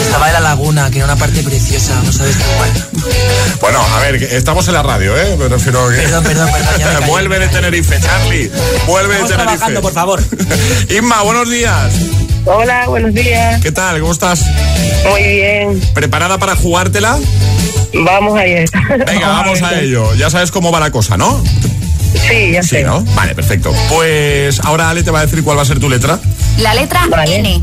Estaba 0.00 0.28
en 0.28 0.32
la 0.32 0.40
laguna, 0.40 0.90
que 0.90 0.96
era 0.96 1.04
una 1.04 1.16
parte 1.16 1.42
preciosa, 1.42 1.92
no 2.02 2.10
sabes 2.10 2.36
qué 2.36 2.44
guay. 2.56 2.70
Bueno, 3.60 3.80
a 3.96 4.00
ver, 4.00 4.14
estamos 4.22 4.66
en 4.68 4.72
la 4.74 4.82
radio, 4.82 5.14
¿eh? 5.14 5.36
Me 5.38 5.48
refiero 5.48 5.90
que... 5.90 5.96
Perdón, 5.96 6.24
perdón, 6.24 6.48
perdón. 6.50 6.78
ya 6.78 6.86
me 6.86 6.94
callo. 6.94 7.06
Vuelve 7.06 7.38
de 7.38 7.48
Tenerife, 7.48 8.00
Charlie. 8.00 8.50
Vuelve 8.86 9.14
de 9.16 9.20
Estamos 9.24 9.28
Tenerife. 9.28 9.44
trabajando, 9.58 9.82
por 9.82 9.92
favor. 9.92 10.22
Inma, 10.88 11.20
buenos 11.22 11.50
días. 11.50 11.92
Hola, 12.44 12.86
buenos 12.88 13.14
días. 13.14 13.60
¿Qué 13.62 13.70
tal? 13.70 14.00
¿Cómo 14.00 14.10
estás? 14.12 14.40
Muy 15.08 15.22
bien. 15.22 15.80
¿Preparada 15.94 16.38
para 16.38 16.56
jugártela? 16.56 17.18
Vamos 17.94 18.38
a 18.38 18.46
ir. 18.46 18.64
Venga, 19.06 19.28
vamos 19.28 19.62
a 19.62 19.80
ello. 19.80 20.14
Ya 20.14 20.30
sabes 20.30 20.50
cómo 20.50 20.70
va 20.72 20.80
la 20.80 20.90
cosa, 20.90 21.16
¿no? 21.16 21.42
Sí, 22.28 22.52
ya 22.52 22.62
Sí, 22.62 22.68
sé. 22.70 22.84
¿no? 22.84 23.02
Vale, 23.14 23.34
perfecto. 23.34 23.72
Pues 23.88 24.60
ahora 24.60 24.90
Ale 24.90 25.02
te 25.02 25.10
va 25.10 25.20
a 25.20 25.26
decir 25.26 25.42
cuál 25.42 25.58
va 25.58 25.62
a 25.62 25.66
ser 25.66 25.78
tu 25.80 25.88
letra. 25.88 26.18
La 26.58 26.74
letra 26.74 27.06
N. 27.26 27.62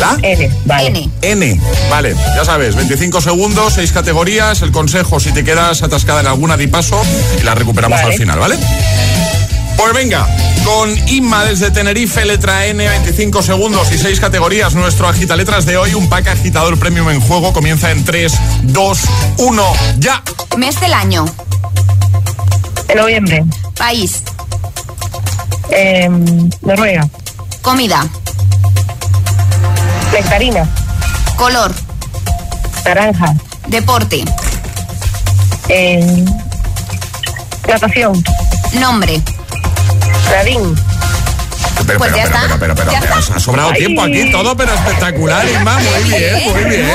¿La? 0.00 0.16
N, 0.22 0.50
vale. 0.64 0.86
N. 0.88 1.10
N. 1.22 1.60
Vale, 1.90 2.14
ya 2.34 2.44
sabes, 2.44 2.74
25 2.74 3.20
segundos, 3.20 3.74
6 3.74 3.92
categorías. 3.92 4.62
El 4.62 4.72
consejo, 4.72 5.20
si 5.20 5.32
te 5.32 5.44
quedas 5.44 5.82
atascada 5.82 6.20
en 6.20 6.26
alguna, 6.26 6.56
di 6.56 6.66
paso 6.66 7.00
y 7.40 7.44
la 7.44 7.54
recuperamos 7.54 7.98
Vale. 8.00 8.12
al 8.14 8.18
final, 8.18 8.38
¿vale? 8.38 8.56
Pues 9.76 9.94
venga, 9.94 10.26
con 10.64 10.90
Inma 11.08 11.44
desde 11.44 11.70
Tenerife, 11.70 12.24
letra 12.24 12.66
N, 12.66 12.88
25 12.88 13.42
segundos 13.42 13.90
y 13.92 13.98
6 13.98 14.20
categorías. 14.20 14.74
Nuestro 14.74 15.08
agita 15.08 15.36
letras 15.36 15.66
de 15.66 15.76
hoy, 15.76 15.94
un 15.94 16.08
pack 16.08 16.28
agitador 16.28 16.78
premium 16.78 17.10
en 17.10 17.20
juego, 17.20 17.52
comienza 17.52 17.90
en 17.90 18.04
3, 18.04 18.32
2, 18.62 18.98
1, 19.38 19.72
ya. 19.98 20.22
Mes 20.56 20.80
del 20.80 20.94
año. 20.94 21.24
En 22.88 22.98
noviembre. 22.98 23.44
País. 23.76 24.22
Eh, 25.70 26.08
Noruega. 26.62 27.08
Comida. 27.62 28.06
Nectarina. 30.12 30.68
Color. 31.36 31.72
Naranja. 32.84 33.34
Deporte. 33.68 34.24
Eh, 35.68 36.24
natación. 37.66 38.22
Nombre. 38.74 39.22
Nadine. 40.32 40.74
Pero, 41.86 41.98
Pues 41.98 42.12
pero, 42.12 42.16
ya 42.16 42.24
pero, 42.24 42.36
está. 42.44 42.58
pero, 42.58 42.74
pero, 42.74 42.74
pero, 42.74 43.00
pero, 43.00 43.14
ha 43.36 43.40
sobrado 43.40 43.70
Ay. 43.72 43.78
tiempo 43.78 44.02
aquí, 44.02 44.30
todo, 44.30 44.56
pero 44.56 44.72
espectacular, 44.72 45.46
Inma. 45.48 45.78
Muy 45.78 46.18
bien, 46.18 46.34
muy 46.52 46.64
bien. 46.64 46.86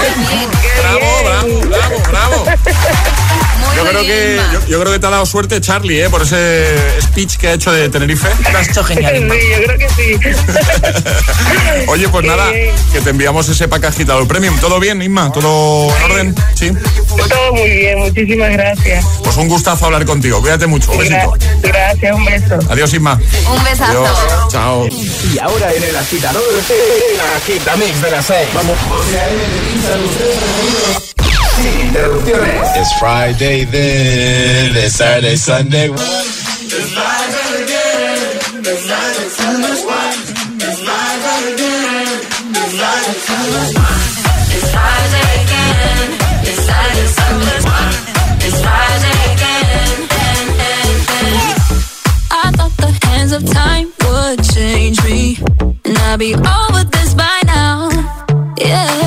Bravo, 0.81 1.23
bravo, 1.23 1.61
bravo, 1.69 2.03
bravo. 2.11 2.45
Yo 3.77 3.85
creo, 3.89 4.01
que, 4.01 4.39
yo, 4.53 4.67
yo 4.67 4.79
creo 4.81 4.93
que 4.93 4.99
te 4.99 5.07
ha 5.07 5.09
dado 5.11 5.25
suerte 5.25 5.61
Charlie, 5.61 6.01
¿eh? 6.03 6.09
por 6.09 6.21
ese 6.23 6.75
speech 7.01 7.37
que 7.37 7.47
ha 7.49 7.53
hecho 7.53 7.71
de 7.71 7.89
Tenerife. 7.89 8.27
Lo 8.51 8.57
has 8.57 8.69
hecho 8.69 8.83
genial, 8.83 9.15
Sí, 9.31 9.39
yo 9.51 9.63
creo 9.65 9.77
que 9.77 9.89
sí. 9.89 10.17
Oye, 11.87 12.09
pues 12.09 12.25
nada, 12.25 12.51
que 12.51 13.01
te 13.03 13.09
enviamos 13.11 13.47
ese 13.49 13.67
pack 13.67 13.85
agitador 13.85 14.27
premium. 14.27 14.57
¿Todo 14.59 14.79
bien, 14.79 15.01
Inma? 15.01 15.31
¿Todo 15.31 15.93
en 15.95 16.03
orden? 16.11 16.35
Sí. 16.55 16.71
Todo 17.29 17.53
muy 17.53 17.69
bien, 17.69 17.99
muchísimas 17.99 18.51
gracias. 18.51 19.05
Pues 19.23 19.37
un 19.37 19.47
gustazo 19.47 19.85
hablar 19.85 20.05
contigo. 20.05 20.41
Cuídate 20.41 20.67
mucho. 20.67 20.91
Un 20.91 20.97
besito. 20.99 21.15
Gra- 21.61 21.61
gracias, 21.61 22.15
un 22.15 22.25
beso. 22.25 22.59
Adiós, 22.69 22.93
Inma. 22.93 23.19
Un 23.53 23.63
besazo. 23.63 24.05
Adiós. 24.05 24.51
Chao. 24.51 24.87
Y 24.87 25.39
ahora 25.39 25.71
en 25.73 25.83
el 25.83 25.95
agitador, 25.95 26.41
el 26.51 27.19
agitamix 27.37 28.01
de 28.01 28.11
las 28.11 28.25
6. 28.25 28.47
Vamos. 28.53 28.77
Sin 31.67 31.87
interrupciones. 31.89 32.69
It's 32.77 32.93
Friday 32.99 33.65
then, 33.65 34.75
it's 34.77 34.95
Saturday, 34.95 35.35
Sunday. 35.35 35.89
I 52.29 52.51
thought 52.55 52.77
the 52.77 52.91
hands 53.07 53.31
of 53.33 53.45
time 53.45 53.91
would 54.05 54.43
change 54.55 55.03
me, 55.03 55.37
and 55.83 55.97
I'd 55.97 56.19
be 56.19 56.33
over 56.33 56.83
this 56.91 57.13
by 57.13 57.41
now. 57.45 57.89
Yeah, 58.57 59.06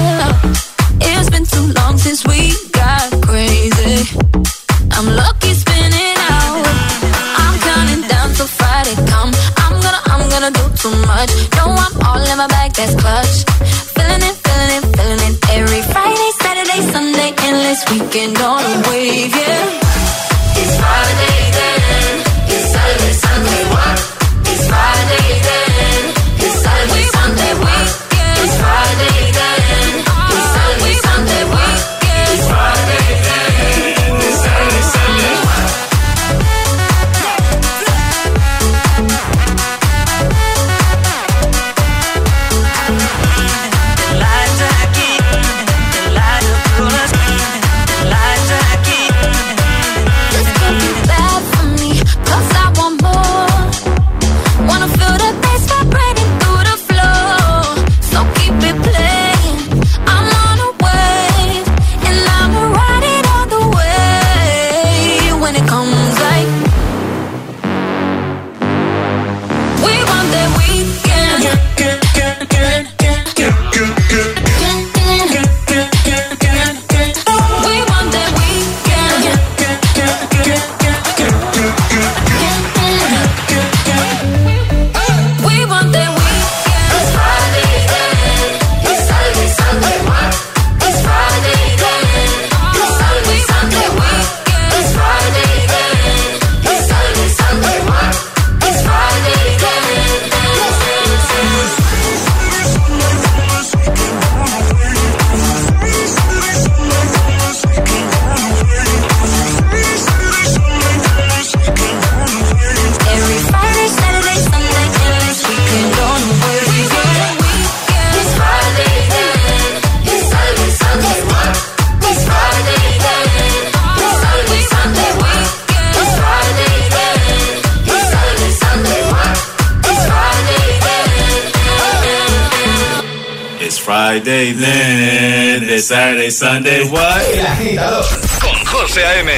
Friday 134.21 134.53
then, 134.53 135.63
it's 135.63 135.87
Saturday, 135.87 136.29
Sunday, 136.31 136.85
what? 136.91 137.23
El 137.33 137.47
agitador. 137.47 138.05
Con 138.43 138.67
José 138.67 139.03
A.M. 139.03 139.33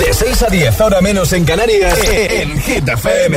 De 0.00 0.12
6 0.12 0.42
a 0.42 0.50
10, 0.50 0.80
ahora 0.82 1.00
menos 1.00 1.32
en 1.32 1.46
Canarias, 1.46 1.98
en 2.10 2.58
Hit 2.60 2.86
FM. 2.86 3.36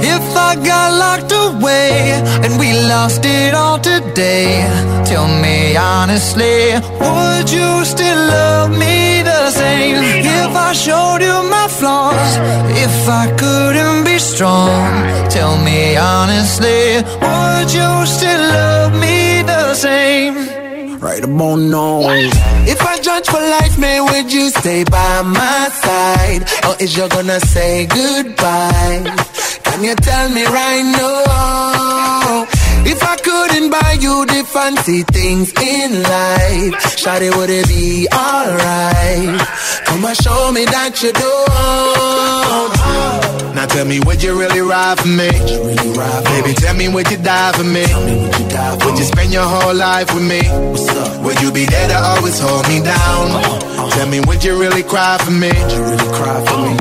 If 0.00 0.22
I 0.34 0.56
got 0.56 0.92
locked 0.94 1.32
away 1.32 2.12
and 2.42 2.58
we 2.58 2.72
lost 2.88 3.22
it 3.26 3.52
all 3.52 3.78
today, 3.78 4.64
tell 5.04 5.28
me 5.42 5.76
honestly, 5.76 6.72
would 7.00 7.50
you 7.50 7.84
still 7.84 8.16
love 8.28 8.70
me 8.70 9.22
the 9.22 9.50
same? 9.50 10.02
If 10.24 10.56
I 10.56 10.72
showed 10.72 11.20
you 11.20 11.42
my 11.50 11.68
flaws, 11.68 12.38
if 12.78 13.08
I 13.08 13.26
couldn't 13.36 14.04
be 14.04 14.18
strong, 14.18 15.28
tell 15.28 15.58
me 15.58 15.98
honestly, 15.98 17.02
would 17.20 17.70
you 17.70 18.06
still 18.06 18.40
love 18.40 18.92
me 18.94 19.07
the 19.07 19.07
same? 19.78 20.98
Right 20.98 21.22
about 21.22 21.56
now. 21.56 22.00
If 22.66 22.80
I 22.82 22.98
judge 22.98 23.26
for 23.28 23.40
life, 23.40 23.78
man, 23.78 24.04
would 24.06 24.32
you 24.32 24.50
stay 24.50 24.82
by 24.84 25.22
my 25.22 25.68
side? 25.84 26.42
Or 26.66 26.74
is 26.82 26.96
you 26.96 27.08
gonna 27.08 27.38
say 27.38 27.86
goodbye? 27.86 29.04
Can 29.62 29.84
you 29.84 29.94
tell 29.94 30.28
me 30.30 30.44
right 30.46 30.82
now? 30.98 31.87
If 32.86 33.02
I 33.02 33.16
couldn't 33.16 33.70
buy 33.70 33.96
you 34.00 34.24
the 34.26 34.44
fancy 34.46 35.02
things 35.02 35.52
in 35.60 36.02
life, 36.02 36.74
Shawty, 36.96 37.30
would 37.36 37.50
it 37.50 37.66
be 37.68 38.06
alright? 38.12 39.40
Come 39.86 40.04
and 40.04 40.16
show 40.16 40.52
me 40.52 40.64
that 40.66 41.02
you 41.02 41.12
don't. 41.12 41.48
Now 43.54 43.66
tell 43.66 43.84
me, 43.86 43.98
would 44.00 44.22
you 44.22 44.38
really 44.38 44.60
ride 44.60 44.98
for 45.00 45.08
me? 45.08 45.28
Baby, 45.30 46.54
tell 46.54 46.74
me, 46.76 46.88
would 46.88 47.10
you 47.10 47.16
die 47.18 47.52
for 47.52 47.64
me? 47.64 47.84
Would 48.84 48.98
you 48.98 49.04
spend 49.04 49.32
your 49.32 49.42
whole 49.44 49.74
life 49.74 50.12
with 50.14 50.22
me? 50.22 50.42
Would 51.24 51.40
you 51.42 51.50
be 51.52 51.64
there 51.66 51.88
to 51.88 51.98
always 51.98 52.38
hold 52.38 52.68
me 52.68 52.80
down? 52.80 53.30
Uh-huh. 53.34 53.58
Uh-huh. 53.58 53.90
Tell 53.98 54.06
me, 54.08 54.20
would 54.20 54.44
you 54.44 54.56
really 54.58 54.82
cry 54.84 55.18
for 55.18 55.30
me? 55.32 55.50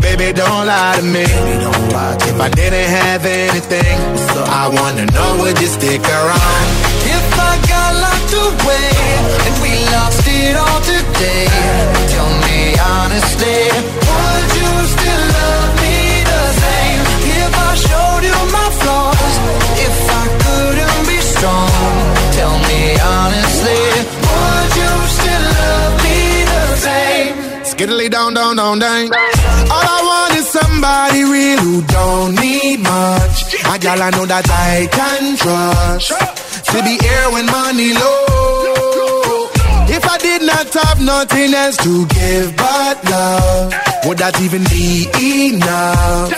Baby, 0.02 0.34
don't 0.38 0.66
lie 0.68 0.96
to 1.00 1.04
me. 1.04 1.24
If 1.26 2.40
I 2.40 2.50
didn't 2.50 2.90
have 2.90 3.26
anything, 3.26 3.98
I 4.62 4.68
wanna 4.70 5.06
know, 5.12 5.38
would 5.42 5.60
you 5.60 5.68
stick 5.88 6.04
around? 6.04 6.68
If 7.16 7.28
I 7.50 7.54
got 7.72 7.92
locked 8.04 8.34
away 8.48 8.92
and 9.48 9.56
we 9.64 9.72
lost 9.96 10.24
it 10.28 10.56
all 10.64 10.80
today, 10.84 11.48
tell 12.12 12.32
me 12.46 12.60
honestly, 12.96 13.60
would 14.08 14.48
you 14.60 14.72
still 14.96 15.24
love 15.40 15.72
me 15.84 15.98
the 16.32 16.44
same? 16.64 17.02
If 17.40 17.52
I 17.68 17.72
showed 17.88 18.24
you 18.30 18.38
my 18.58 18.68
flaws, 18.80 19.34
if 19.88 19.98
I 20.22 20.26
couldn't 20.44 21.02
be 21.12 21.20
strong, 21.34 21.72
tell 22.38 22.56
me 22.70 22.82
honestly, 23.16 23.84
would 24.28 24.72
you 24.82 24.94
still 25.18 25.46
love 25.62 25.94
me 26.06 26.20
the 26.52 26.64
same? 26.88 27.34
Skiddly 27.72 28.10
down, 28.10 28.34
down, 28.34 28.56
down, 28.58 28.80
down. 28.80 29.04
All 29.74 29.88
I 29.96 30.00
want 30.10 30.34
is 30.40 30.48
somebody 30.48 31.24
real 31.24 31.60
who 31.60 31.82
don't 31.84 32.36
need 32.36 32.80
much. 32.82 33.47
A 33.78 33.80
gal 33.80 34.02
I 34.02 34.10
know 34.10 34.26
that 34.26 34.50
I 34.50 34.88
can 34.90 35.38
trust. 35.38 36.10
To 36.72 36.78
be 36.82 36.98
here 36.98 37.28
when 37.30 37.46
money 37.46 37.94
low. 37.94 39.50
If 39.86 40.04
I 40.04 40.18
did 40.18 40.42
not 40.42 40.74
have 40.74 41.00
nothing 41.00 41.54
else 41.54 41.78
to 41.86 42.08
give 42.08 42.56
but 42.58 42.98
love, 43.06 43.74
would 44.06 44.18
that 44.18 44.42
even 44.42 44.64
be 44.74 45.06
enough? 45.54 46.32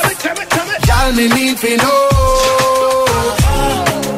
Y'all 0.85 1.13
me 1.13 1.29
need 1.29 1.57
to 1.59 1.77
know. 1.77 2.08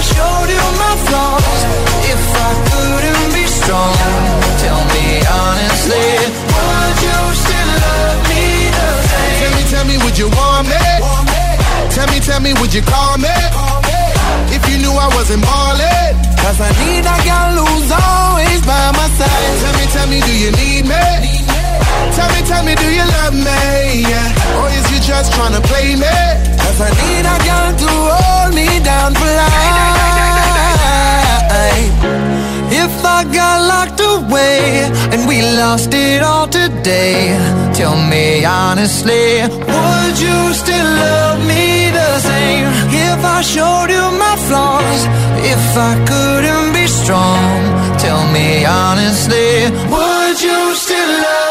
I 0.00 0.02
showed 0.02 0.48
you 0.48 0.64
my 0.80 0.94
flaws, 1.04 1.60
if 2.08 2.22
I 2.32 2.50
couldn't 2.72 3.28
be 3.36 3.44
strong, 3.44 3.96
tell 4.64 4.80
me 4.96 5.20
honestly, 5.28 6.08
would 6.56 6.98
you 7.04 7.20
still 7.44 7.70
love 7.84 8.20
me 8.32 8.44
the 8.80 8.88
same? 9.12 9.36
Tell 9.40 9.52
me, 9.52 9.62
tell 9.68 9.84
me, 9.84 9.96
would 10.00 10.16
you 10.16 10.28
want 10.32 10.72
me? 10.72 10.80
Tell 11.92 12.08
me, 12.08 12.18
tell 12.24 12.40
me, 12.40 12.54
would 12.64 12.72
you 12.72 12.80
call 12.80 13.18
me? 13.20 13.36
If 14.56 14.64
you 14.72 14.78
knew 14.80 14.94
I 14.96 15.08
wasn't 15.12 15.44
ballin'. 15.44 16.16
Cause 16.40 16.58
I 16.64 16.70
need 16.80 17.04
a 17.04 17.16
girl 17.28 17.60
who's 17.60 17.92
always 17.92 18.60
by 18.64 18.84
my 18.96 19.08
side. 19.20 19.52
Tell 19.60 19.74
me, 19.76 19.84
tell 19.92 20.08
me, 20.08 20.18
do 20.24 20.32
you 20.32 20.50
need 20.56 20.84
me? 20.88 21.59
Tell 22.16 22.28
me, 22.34 22.40
tell 22.50 22.64
me, 22.64 22.74
do 22.74 22.88
you 22.98 23.06
love 23.18 23.34
me? 23.34 24.02
Yeah. 24.12 24.58
Or 24.58 24.66
is 24.76 24.84
you 24.92 25.00
just 25.00 25.32
tryna 25.32 25.62
play 25.70 25.94
me? 26.04 26.16
Cause 26.62 26.80
I 26.80 26.90
need 27.00 27.24
a 27.34 27.36
girl 27.48 27.70
to 27.82 27.90
hold 28.16 28.54
me 28.54 28.68
down 28.90 29.14
for 29.14 29.30
life. 29.42 30.00
If 32.72 33.04
I 33.04 33.24
got 33.24 33.56
locked 33.72 34.00
away 34.00 34.88
and 35.12 35.26
we 35.28 35.42
lost 35.42 35.92
it 35.92 36.22
all 36.22 36.46
today, 36.46 37.36
tell 37.74 37.96
me 37.96 38.44
honestly, 38.44 39.42
would 39.42 40.16
you 40.26 40.38
still 40.54 40.90
love 41.06 41.38
me 41.46 41.90
the 41.90 42.18
same? 42.20 42.66
If 43.08 43.24
I 43.24 43.42
showed 43.42 43.90
you 43.96 44.04
my 44.24 44.36
flaws, 44.46 45.00
if 45.54 45.64
I 45.90 45.92
couldn't 46.10 46.72
be 46.72 46.86
strong, 46.86 47.60
tell 47.98 48.22
me 48.32 48.64
honestly, 48.64 49.70
would 49.92 50.40
you 50.40 50.74
still 50.74 51.12
love 51.26 51.44
me 51.44 51.49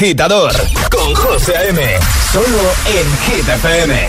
agitador 0.00 0.52
con 0.90 1.14
José 1.14 1.54
A.M. 1.58 1.78
Solo 2.32 2.72
en 2.86 3.18
Hit 3.26 3.46
FM. 3.46 4.08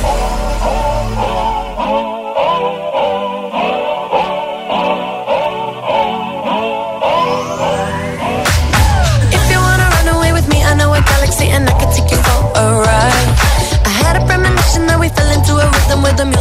If 9.31 9.43
you 9.51 9.59
wanna 9.59 9.87
run 9.89 10.07
away 10.15 10.31
with 10.31 10.47
me, 10.47 10.63
I 10.63 10.75
know 10.75 10.93
a 10.93 11.01
galaxy 11.01 11.47
and 11.47 11.67
I 11.69 11.73
can 11.79 11.89
take 11.93 12.09
you 12.11 12.19
for 12.27 12.39
a 12.55 12.65
ride. 12.87 13.29
I 13.85 13.91
had 14.03 14.15
a 14.21 14.25
premonition 14.25 14.87
that 14.87 14.97
we 14.99 15.09
fell 15.09 15.29
into 15.37 15.53
a 15.59 15.65
rhythm 15.73 16.01
where 16.03 16.13
the 16.13 16.25
music 16.25 16.40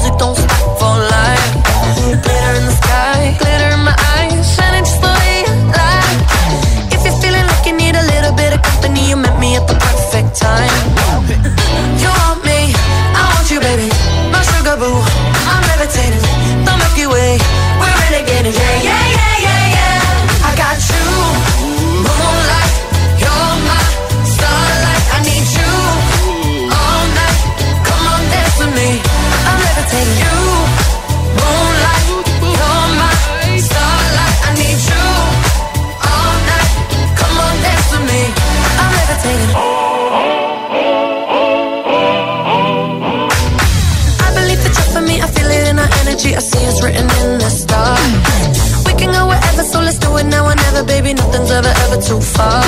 Nothing's 51.62 51.92
ever, 51.92 52.00
too 52.00 52.20
far. 52.20 52.64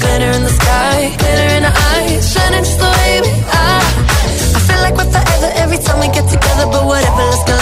Glitter 0.00 0.30
in 0.36 0.42
the 0.42 0.50
sky, 0.50 1.16
glitter 1.16 1.48
in 1.56 1.64
our 1.64 1.72
eyes, 1.72 2.32
shining 2.32 2.64
just 2.64 2.78
the 2.78 2.84
way 2.84 3.20
we 3.24 3.32
are. 3.48 3.84
I 4.52 4.60
feel 4.68 4.80
like 4.84 4.94
we're 4.96 5.08
forever 5.10 5.48
every 5.56 5.78
time 5.78 5.98
we 6.00 6.08
get 6.08 6.28
together, 6.28 6.66
but 6.66 6.84
whatever, 6.84 7.22
let's 7.30 7.44
get 7.44 7.61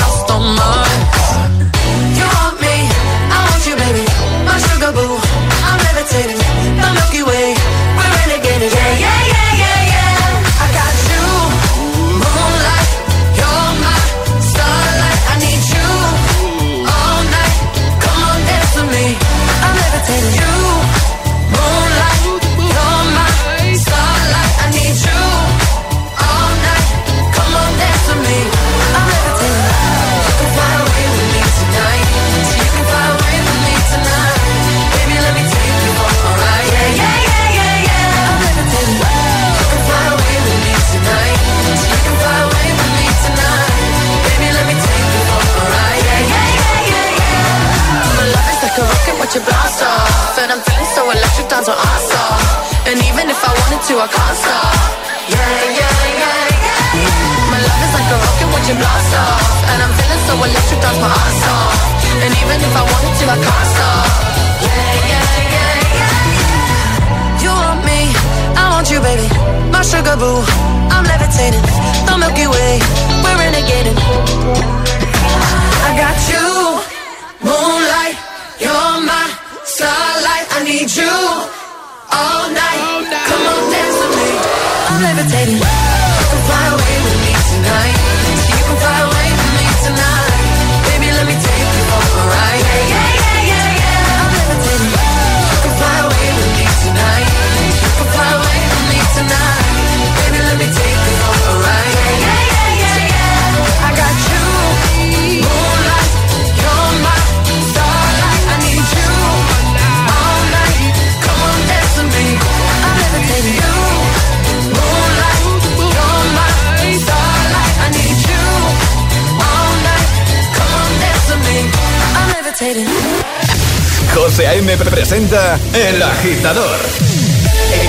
José 124.15 124.47
A.M. 124.47 124.77
presenta 124.77 125.59
El 125.73 126.03
Agitador. 126.03 126.79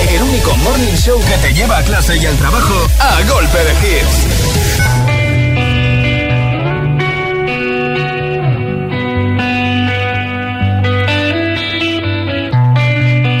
El 0.08 0.22
único 0.22 0.56
morning 0.56 0.96
show 0.96 1.20
que 1.20 1.36
te 1.46 1.52
lleva 1.52 1.76
a 1.76 1.82
clase 1.82 2.16
y 2.16 2.24
al 2.24 2.34
trabajo 2.36 2.86
a 2.98 3.20
golpe 3.30 3.58
de 3.58 3.72
hits. 3.82 4.26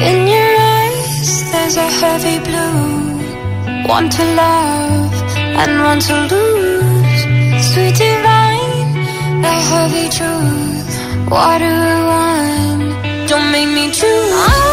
In 0.02 0.26
your 0.28 0.54
eyes, 0.60 1.50
there's 1.50 1.76
a 1.78 1.88
heavy 2.02 2.40
blue. 2.40 3.88
One 3.88 4.10
to 4.10 4.24
love 4.36 5.14
and 5.32 5.82
one 5.82 5.98
to 6.00 6.14
lose. 6.34 7.72
Sweet 7.72 7.96
divine, 7.96 9.40
the 9.40 9.48
heavy 9.48 10.08
truth. 10.10 10.61
Water 11.32 11.64
one, 11.64 13.26
don't 13.26 13.50
make 13.52 13.66
me 13.66 13.90
too 13.90 14.06
long. 14.06 14.71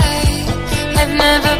I 0.00 0.96
have 0.96 1.12
never 1.14 1.57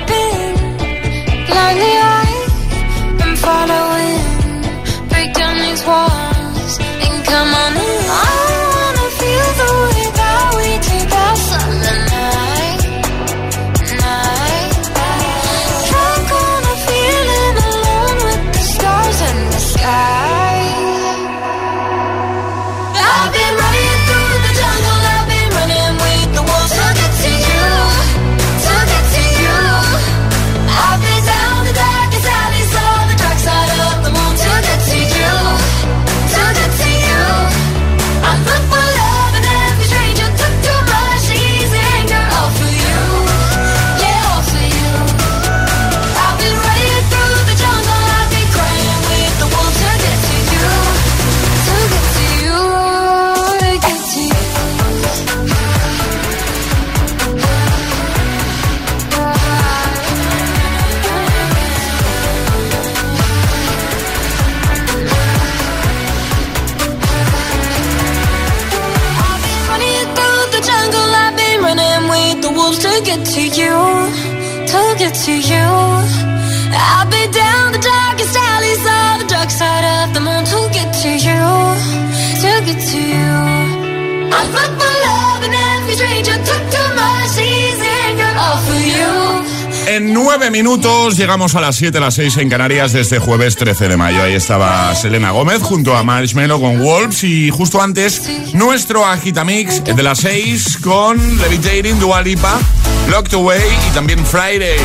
en 89.98 90.14
nueve 90.14 90.50
minutos 90.52 91.16
llegamos 91.16 91.56
a 91.56 91.60
las 91.60 91.74
7, 91.74 91.98
a 91.98 92.00
las 92.00 92.14
6 92.14 92.36
en 92.36 92.48
Canarias 92.48 92.92
desde 92.92 93.16
este 93.16 93.18
jueves 93.18 93.56
13 93.56 93.88
de 93.88 93.96
mayo. 93.96 94.22
Ahí 94.22 94.34
estaba 94.34 94.94
Selena 94.94 95.32
Gómez 95.32 95.60
junto 95.62 95.96
a 95.96 96.04
Marshmello 96.04 96.60
con 96.60 96.78
Wolves 96.78 97.24
y 97.24 97.50
justo 97.50 97.82
antes 97.82 98.22
nuestro 98.54 99.04
agitamix 99.04 99.82
de 99.82 100.02
las 100.02 100.20
6 100.20 100.78
con 100.82 101.18
Levitating 101.38 101.98
Dualipa 101.98 102.60
Locked 103.08 103.34
Away 103.34 103.62
y 103.88 103.94
también 103.94 104.24
Friday. 104.24 104.78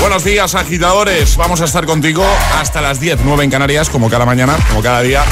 Buenos 0.00 0.22
días, 0.24 0.54
agitadores. 0.54 1.36
Vamos 1.36 1.60
a 1.60 1.64
estar 1.64 1.86
contigo 1.86 2.24
hasta 2.58 2.80
las 2.80 3.00
10, 3.00 3.20
9 3.24 3.44
en 3.44 3.50
Canarias, 3.50 3.88
como 3.88 4.10
cada 4.10 4.26
mañana, 4.26 4.56
como 4.68 4.82
cada 4.82 5.02
día, 5.02 5.22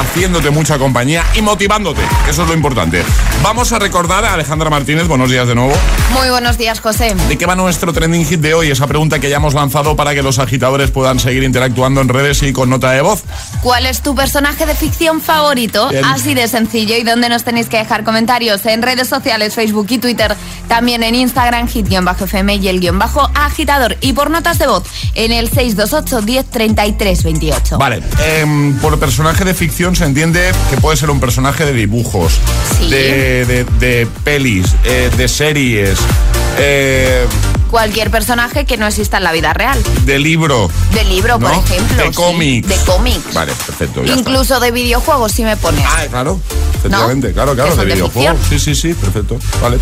haciéndote 0.00 0.50
mucha 0.50 0.78
compañía 0.78 1.24
y 1.34 1.42
motivándote. 1.42 2.00
Eso 2.28 2.42
es 2.42 2.48
lo 2.48 2.54
importante. 2.54 3.02
Vamos 3.42 3.72
a 3.72 3.78
recordar 3.78 4.24
a 4.24 4.34
Alejandra 4.34 4.70
Martínez. 4.70 5.06
Buenos 5.06 5.30
días 5.30 5.46
de 5.46 5.54
nuevo. 5.54 5.72
Muy 6.12 6.28
buenos 6.30 6.58
días, 6.58 6.80
José. 6.80 7.14
¿De 7.28 7.38
qué 7.38 7.46
va 7.46 7.54
nuestro 7.54 7.92
trending 7.92 8.24
hit 8.24 8.40
de 8.40 8.54
hoy? 8.54 8.70
Esa 8.70 8.86
pregunta 8.86 9.20
que 9.20 9.30
ya 9.30 9.36
hemos 9.36 9.54
lanzado 9.54 9.94
para 9.94 10.14
que 10.14 10.22
los 10.22 10.38
agitadores 10.38 10.90
puedan 10.90 11.20
seguir 11.20 11.42
interactuando 11.42 12.00
en 12.00 12.08
redes 12.08 12.42
y 12.42 12.52
con 12.52 12.70
nota 12.70 12.90
de 12.92 13.02
voz. 13.02 13.22
¿Cuál 13.64 13.86
es 13.86 14.02
tu 14.02 14.14
personaje 14.14 14.66
de 14.66 14.74
ficción 14.74 15.22
favorito? 15.22 15.88
Bien. 15.88 16.04
Así 16.04 16.34
de 16.34 16.46
sencillo. 16.48 16.96
¿Y 16.98 17.02
dónde 17.02 17.30
nos 17.30 17.44
tenéis 17.44 17.66
que 17.70 17.78
dejar 17.78 18.04
comentarios? 18.04 18.66
En 18.66 18.82
redes 18.82 19.08
sociales, 19.08 19.54
Facebook 19.54 19.86
y 19.88 19.96
Twitter. 19.96 20.36
También 20.68 21.02
en 21.02 21.14
Instagram, 21.14 21.66
hit-fm 21.66 22.56
y 22.56 22.68
el 22.68 22.78
guion 22.80 22.98
bajo 22.98 23.30
agitador. 23.34 23.96
Y 24.02 24.12
por 24.12 24.28
notas 24.30 24.58
de 24.58 24.66
voz, 24.66 24.82
en 25.14 25.32
el 25.32 25.48
628 25.48 26.20
10 26.20 26.50
33 26.50 27.22
28. 27.24 27.78
Vale, 27.78 28.02
em, 28.26 28.76
por 28.80 28.98
personaje 29.00 29.44
de 29.46 29.54
ficción 29.54 29.96
se 29.96 30.04
entiende 30.04 30.52
que 30.68 30.76
puede 30.76 30.98
ser 30.98 31.08
un 31.08 31.18
personaje 31.18 31.64
de 31.64 31.72
dibujos, 31.72 32.38
Sí. 32.78 32.90
de, 32.90 33.46
de- 33.46 33.64
de 33.80 34.06
pelis, 34.24 34.74
eh, 34.84 35.10
de 35.16 35.26
series, 35.26 35.98
eh, 36.58 37.26
Cualquier 37.70 38.10
personaje 38.10 38.64
que 38.66 38.76
no 38.76 38.86
exista 38.86 39.16
en 39.16 39.24
la 39.24 39.32
vida 39.32 39.52
real. 39.52 39.82
de 40.04 40.18
libro. 40.18 40.70
De 40.92 41.04
libro, 41.04 41.38
por 41.40 41.50
ejemplo. 41.50 41.96
De 41.96 42.08
sí. 42.08 42.14
cómics. 42.14 42.68
De 42.68 42.76
cómics. 42.84 43.34
Vale, 43.34 43.52
perfecto. 43.66 44.04
Ya 44.04 44.14
Incluso 44.14 44.60
de 44.60 44.70
videojuegos, 44.70 45.32
si 45.32 45.42
me 45.44 45.56
pones. 45.56 45.84
está. 45.84 46.06
Claro, 46.08 46.40
efectivamente, 46.78 47.32
claro, 47.32 47.54
claro, 47.54 47.74
de 47.74 47.84
videojuegos. 47.84 48.36
Sí, 48.48 48.58
sí, 48.60 48.74
sí, 48.74 48.94
perfecto. 48.94 49.38
Vale. 49.60 49.78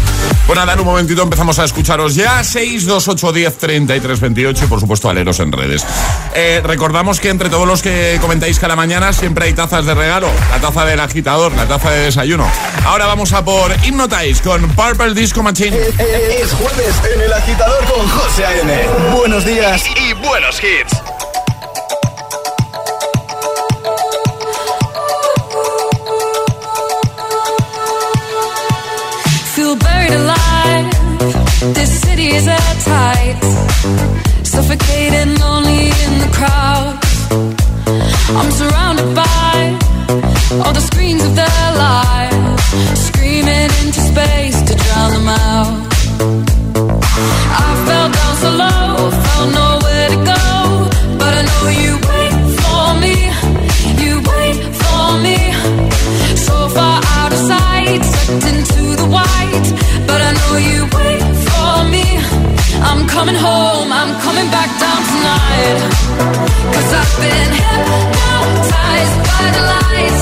Pues 0.47 0.59
nada, 0.59 0.72
en 0.72 0.80
un 0.80 0.87
momentito 0.87 1.22
empezamos 1.22 1.59
a 1.59 1.64
escucharos 1.64 2.14
ya. 2.14 2.43
628 2.43 3.33
10 3.33 3.59
33 3.59 4.20
28 4.20 4.64
y 4.64 4.68
por 4.68 4.80
supuesto 4.80 5.11
a 5.11 5.14
leeros 5.14 5.39
en 5.41 5.53
redes. 5.53 5.85
Eh, 6.35 6.62
recordamos 6.64 7.20
que 7.20 7.28
entre 7.28 7.51
todos 7.51 7.66
los 7.66 7.83
que 7.83 8.18
comentáis 8.20 8.59
cada 8.59 8.74
mañana 8.76 9.12
siempre 9.12 9.47
hay 9.47 9.53
tazas 9.53 9.85
de 9.85 9.95
regalo. 9.95 10.28
La 10.51 10.61
taza 10.61 10.85
del 10.87 11.01
agitador, 11.01 11.53
la 11.53 11.66
taza 11.66 11.91
de 11.91 12.05
desayuno. 12.05 12.47
Ahora 12.87 13.07
vamos 13.07 13.33
a 13.33 13.45
por 13.45 13.70
Hypnotize 13.85 14.41
con 14.43 14.66
Purple 14.70 15.14
Disco 15.14 15.43
Machine. 15.43 15.76
Es 15.76 16.53
jueves 16.53 16.95
en 17.14 17.20
el 17.20 17.33
agitador 17.33 17.82
con 17.87 18.09
José 18.09 18.45
A.M. 18.45 18.72
Buenos 19.16 19.45
días 19.45 19.85
y 19.97 20.12
buenos 20.14 20.61
hits. 20.62 20.93
Feel 29.55 29.76
buried 29.76 30.12
alive. 30.12 30.91
This 31.74 32.01
city 32.01 32.28
is 32.28 32.47
at 32.49 32.76
tight. 32.85 33.39
Suffocating, 34.45 35.39
lonely 35.39 35.87
in 36.05 36.18
the 36.20 36.30
crowd. 36.33 36.99
I'm 38.37 38.51
surrounded 38.51 39.14
by 39.14 39.78
all 40.64 40.72
the 40.72 40.80
screens 40.80 41.22
of 41.24 41.35
their 41.35 41.72
lives, 41.76 43.07
screaming 43.07 43.70
into 43.83 44.01
space 44.01 44.62
to 44.62 44.74
drown 44.74 45.12
them 45.12 45.28
out. 45.28 46.61
Cause 66.72 66.92
I've 67.00 67.16
been 67.20 67.52
hypnotized 67.60 69.16
by 69.28 69.50
the 69.54 69.62
lights. 69.72 70.21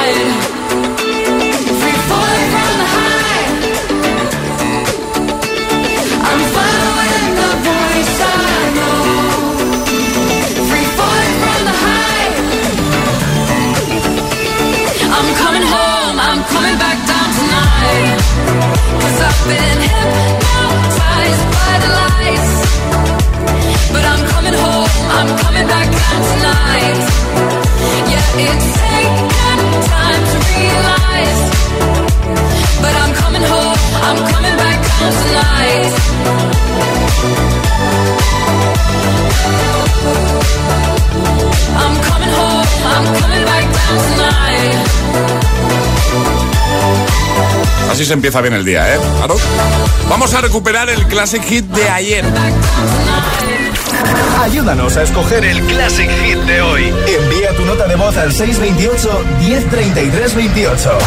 Se 48.11 48.15
empieza 48.15 48.41
bien 48.41 48.53
el 48.53 48.65
día, 48.65 48.93
¿eh? 48.93 48.99
Claro. 49.19 49.37
Vamos 50.09 50.33
a 50.33 50.41
recuperar 50.41 50.89
el 50.89 51.07
Classic 51.07 51.41
Hit 51.45 51.63
de 51.67 51.87
ayer. 51.87 52.25
Ayúdanos 54.41 54.97
a 54.97 55.03
escoger 55.03 55.45
el 55.45 55.61
Classic 55.61 56.09
Hit 56.21 56.39
de 56.39 56.61
hoy. 56.61 56.93
Envía 57.07 57.55
tu 57.55 57.63
nota 57.63 57.87
de 57.87 57.95
voz 57.95 58.17
al 58.17 58.33
628 58.33 59.23
1033 59.39 60.35
28. 60.35 60.97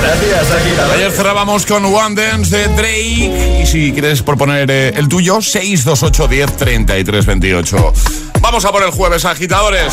Gracias, 0.00 0.50
agitador. 0.50 0.96
Ayer 0.96 1.12
cerrábamos 1.12 1.66
con 1.66 1.84
One 1.84 2.14
Dance 2.14 2.56
de 2.56 2.68
Drake. 2.68 3.60
Y 3.62 3.66
si 3.66 3.92
quieres 3.92 4.22
proponer 4.22 4.70
eh, 4.70 4.94
el 4.96 5.08
tuyo, 5.08 5.42
628 5.42 6.26
10 6.26 6.56
33 6.56 7.26
28. 7.26 7.92
Vamos 8.40 8.64
a 8.64 8.72
por 8.72 8.82
el 8.82 8.92
jueves, 8.92 9.26
agitadores. 9.26 9.92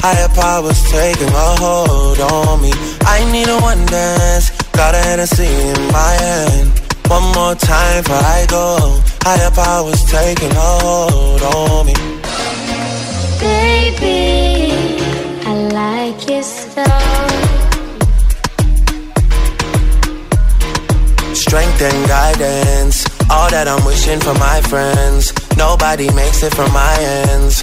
Higher 0.00 0.28
powers 0.28 0.82
taking 0.90 1.28
a 1.28 1.48
hold 1.62 2.20
on 2.20 2.62
me. 2.62 2.72
I 3.02 3.24
need 3.32 3.48
a 3.48 3.58
one 3.60 3.84
dance. 3.86 4.50
got 4.72 4.94
a 4.94 4.98
Hennessy 4.98 5.46
in 5.46 5.80
my 5.92 6.12
hand. 6.26 6.68
One 7.08 7.26
more 7.34 7.54
time 7.54 8.02
before 8.02 8.16
I 8.16 8.46
go. 8.48 9.00
Higher 9.22 9.50
powers 9.50 10.02
taking 10.04 10.50
a 10.50 10.70
hold 10.84 11.42
on 11.42 11.86
me. 11.86 11.94
Baby, 13.40 14.98
I 15.46 15.52
like 15.80 16.28
your 16.28 16.42
style. 16.42 17.06
Strength 21.34 21.82
and 21.82 22.08
guidance, 22.08 23.06
all 23.30 23.48
that 23.50 23.68
I'm 23.68 23.84
wishing 23.84 24.20
for 24.20 24.34
my 24.34 24.60
friends. 24.62 25.32
Nobody 25.56 26.12
makes 26.12 26.42
it 26.42 26.54
from 26.54 26.72
my 26.72 26.96
ends. 27.00 27.62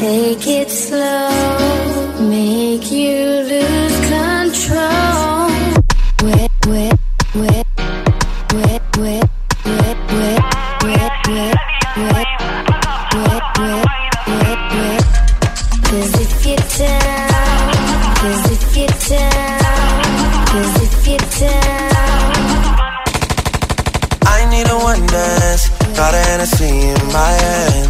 Take 0.00 0.46
it 0.46 0.70
slow, 0.70 1.28
make 2.20 2.90
you 2.90 3.20
lose 3.52 3.98
control. 4.08 5.50
Where, 6.24 6.48
where, 6.68 6.96
where, 7.40 7.64
where, 8.54 8.80
where, 8.96 9.20
where, 9.68 9.92
where, 10.16 10.40
where, 10.80 11.10
where, 11.28 11.54
where, 11.96 12.24
where, 13.12 13.40
where, 13.58 13.84
where, 14.28 14.58
where. 14.72 15.02
Cause 15.88 16.14
if 16.24 16.32
you're 16.46 16.66
down, 16.80 17.74
cause 18.20 18.44
if 18.56 18.64
you're 18.78 18.96
down, 19.12 20.00
cause 20.50 20.76
if 20.86 20.96
you're 21.08 21.28
down. 21.40 22.32
I 24.22 24.48
need 24.48 24.66
a 24.66 24.78
one 24.90 25.04
dance. 25.06 25.68
Got 25.94 26.14
a 26.14 26.22
Hennessy 26.28 26.72
in 26.88 27.06
my 27.12 27.32
hand. 27.42 27.89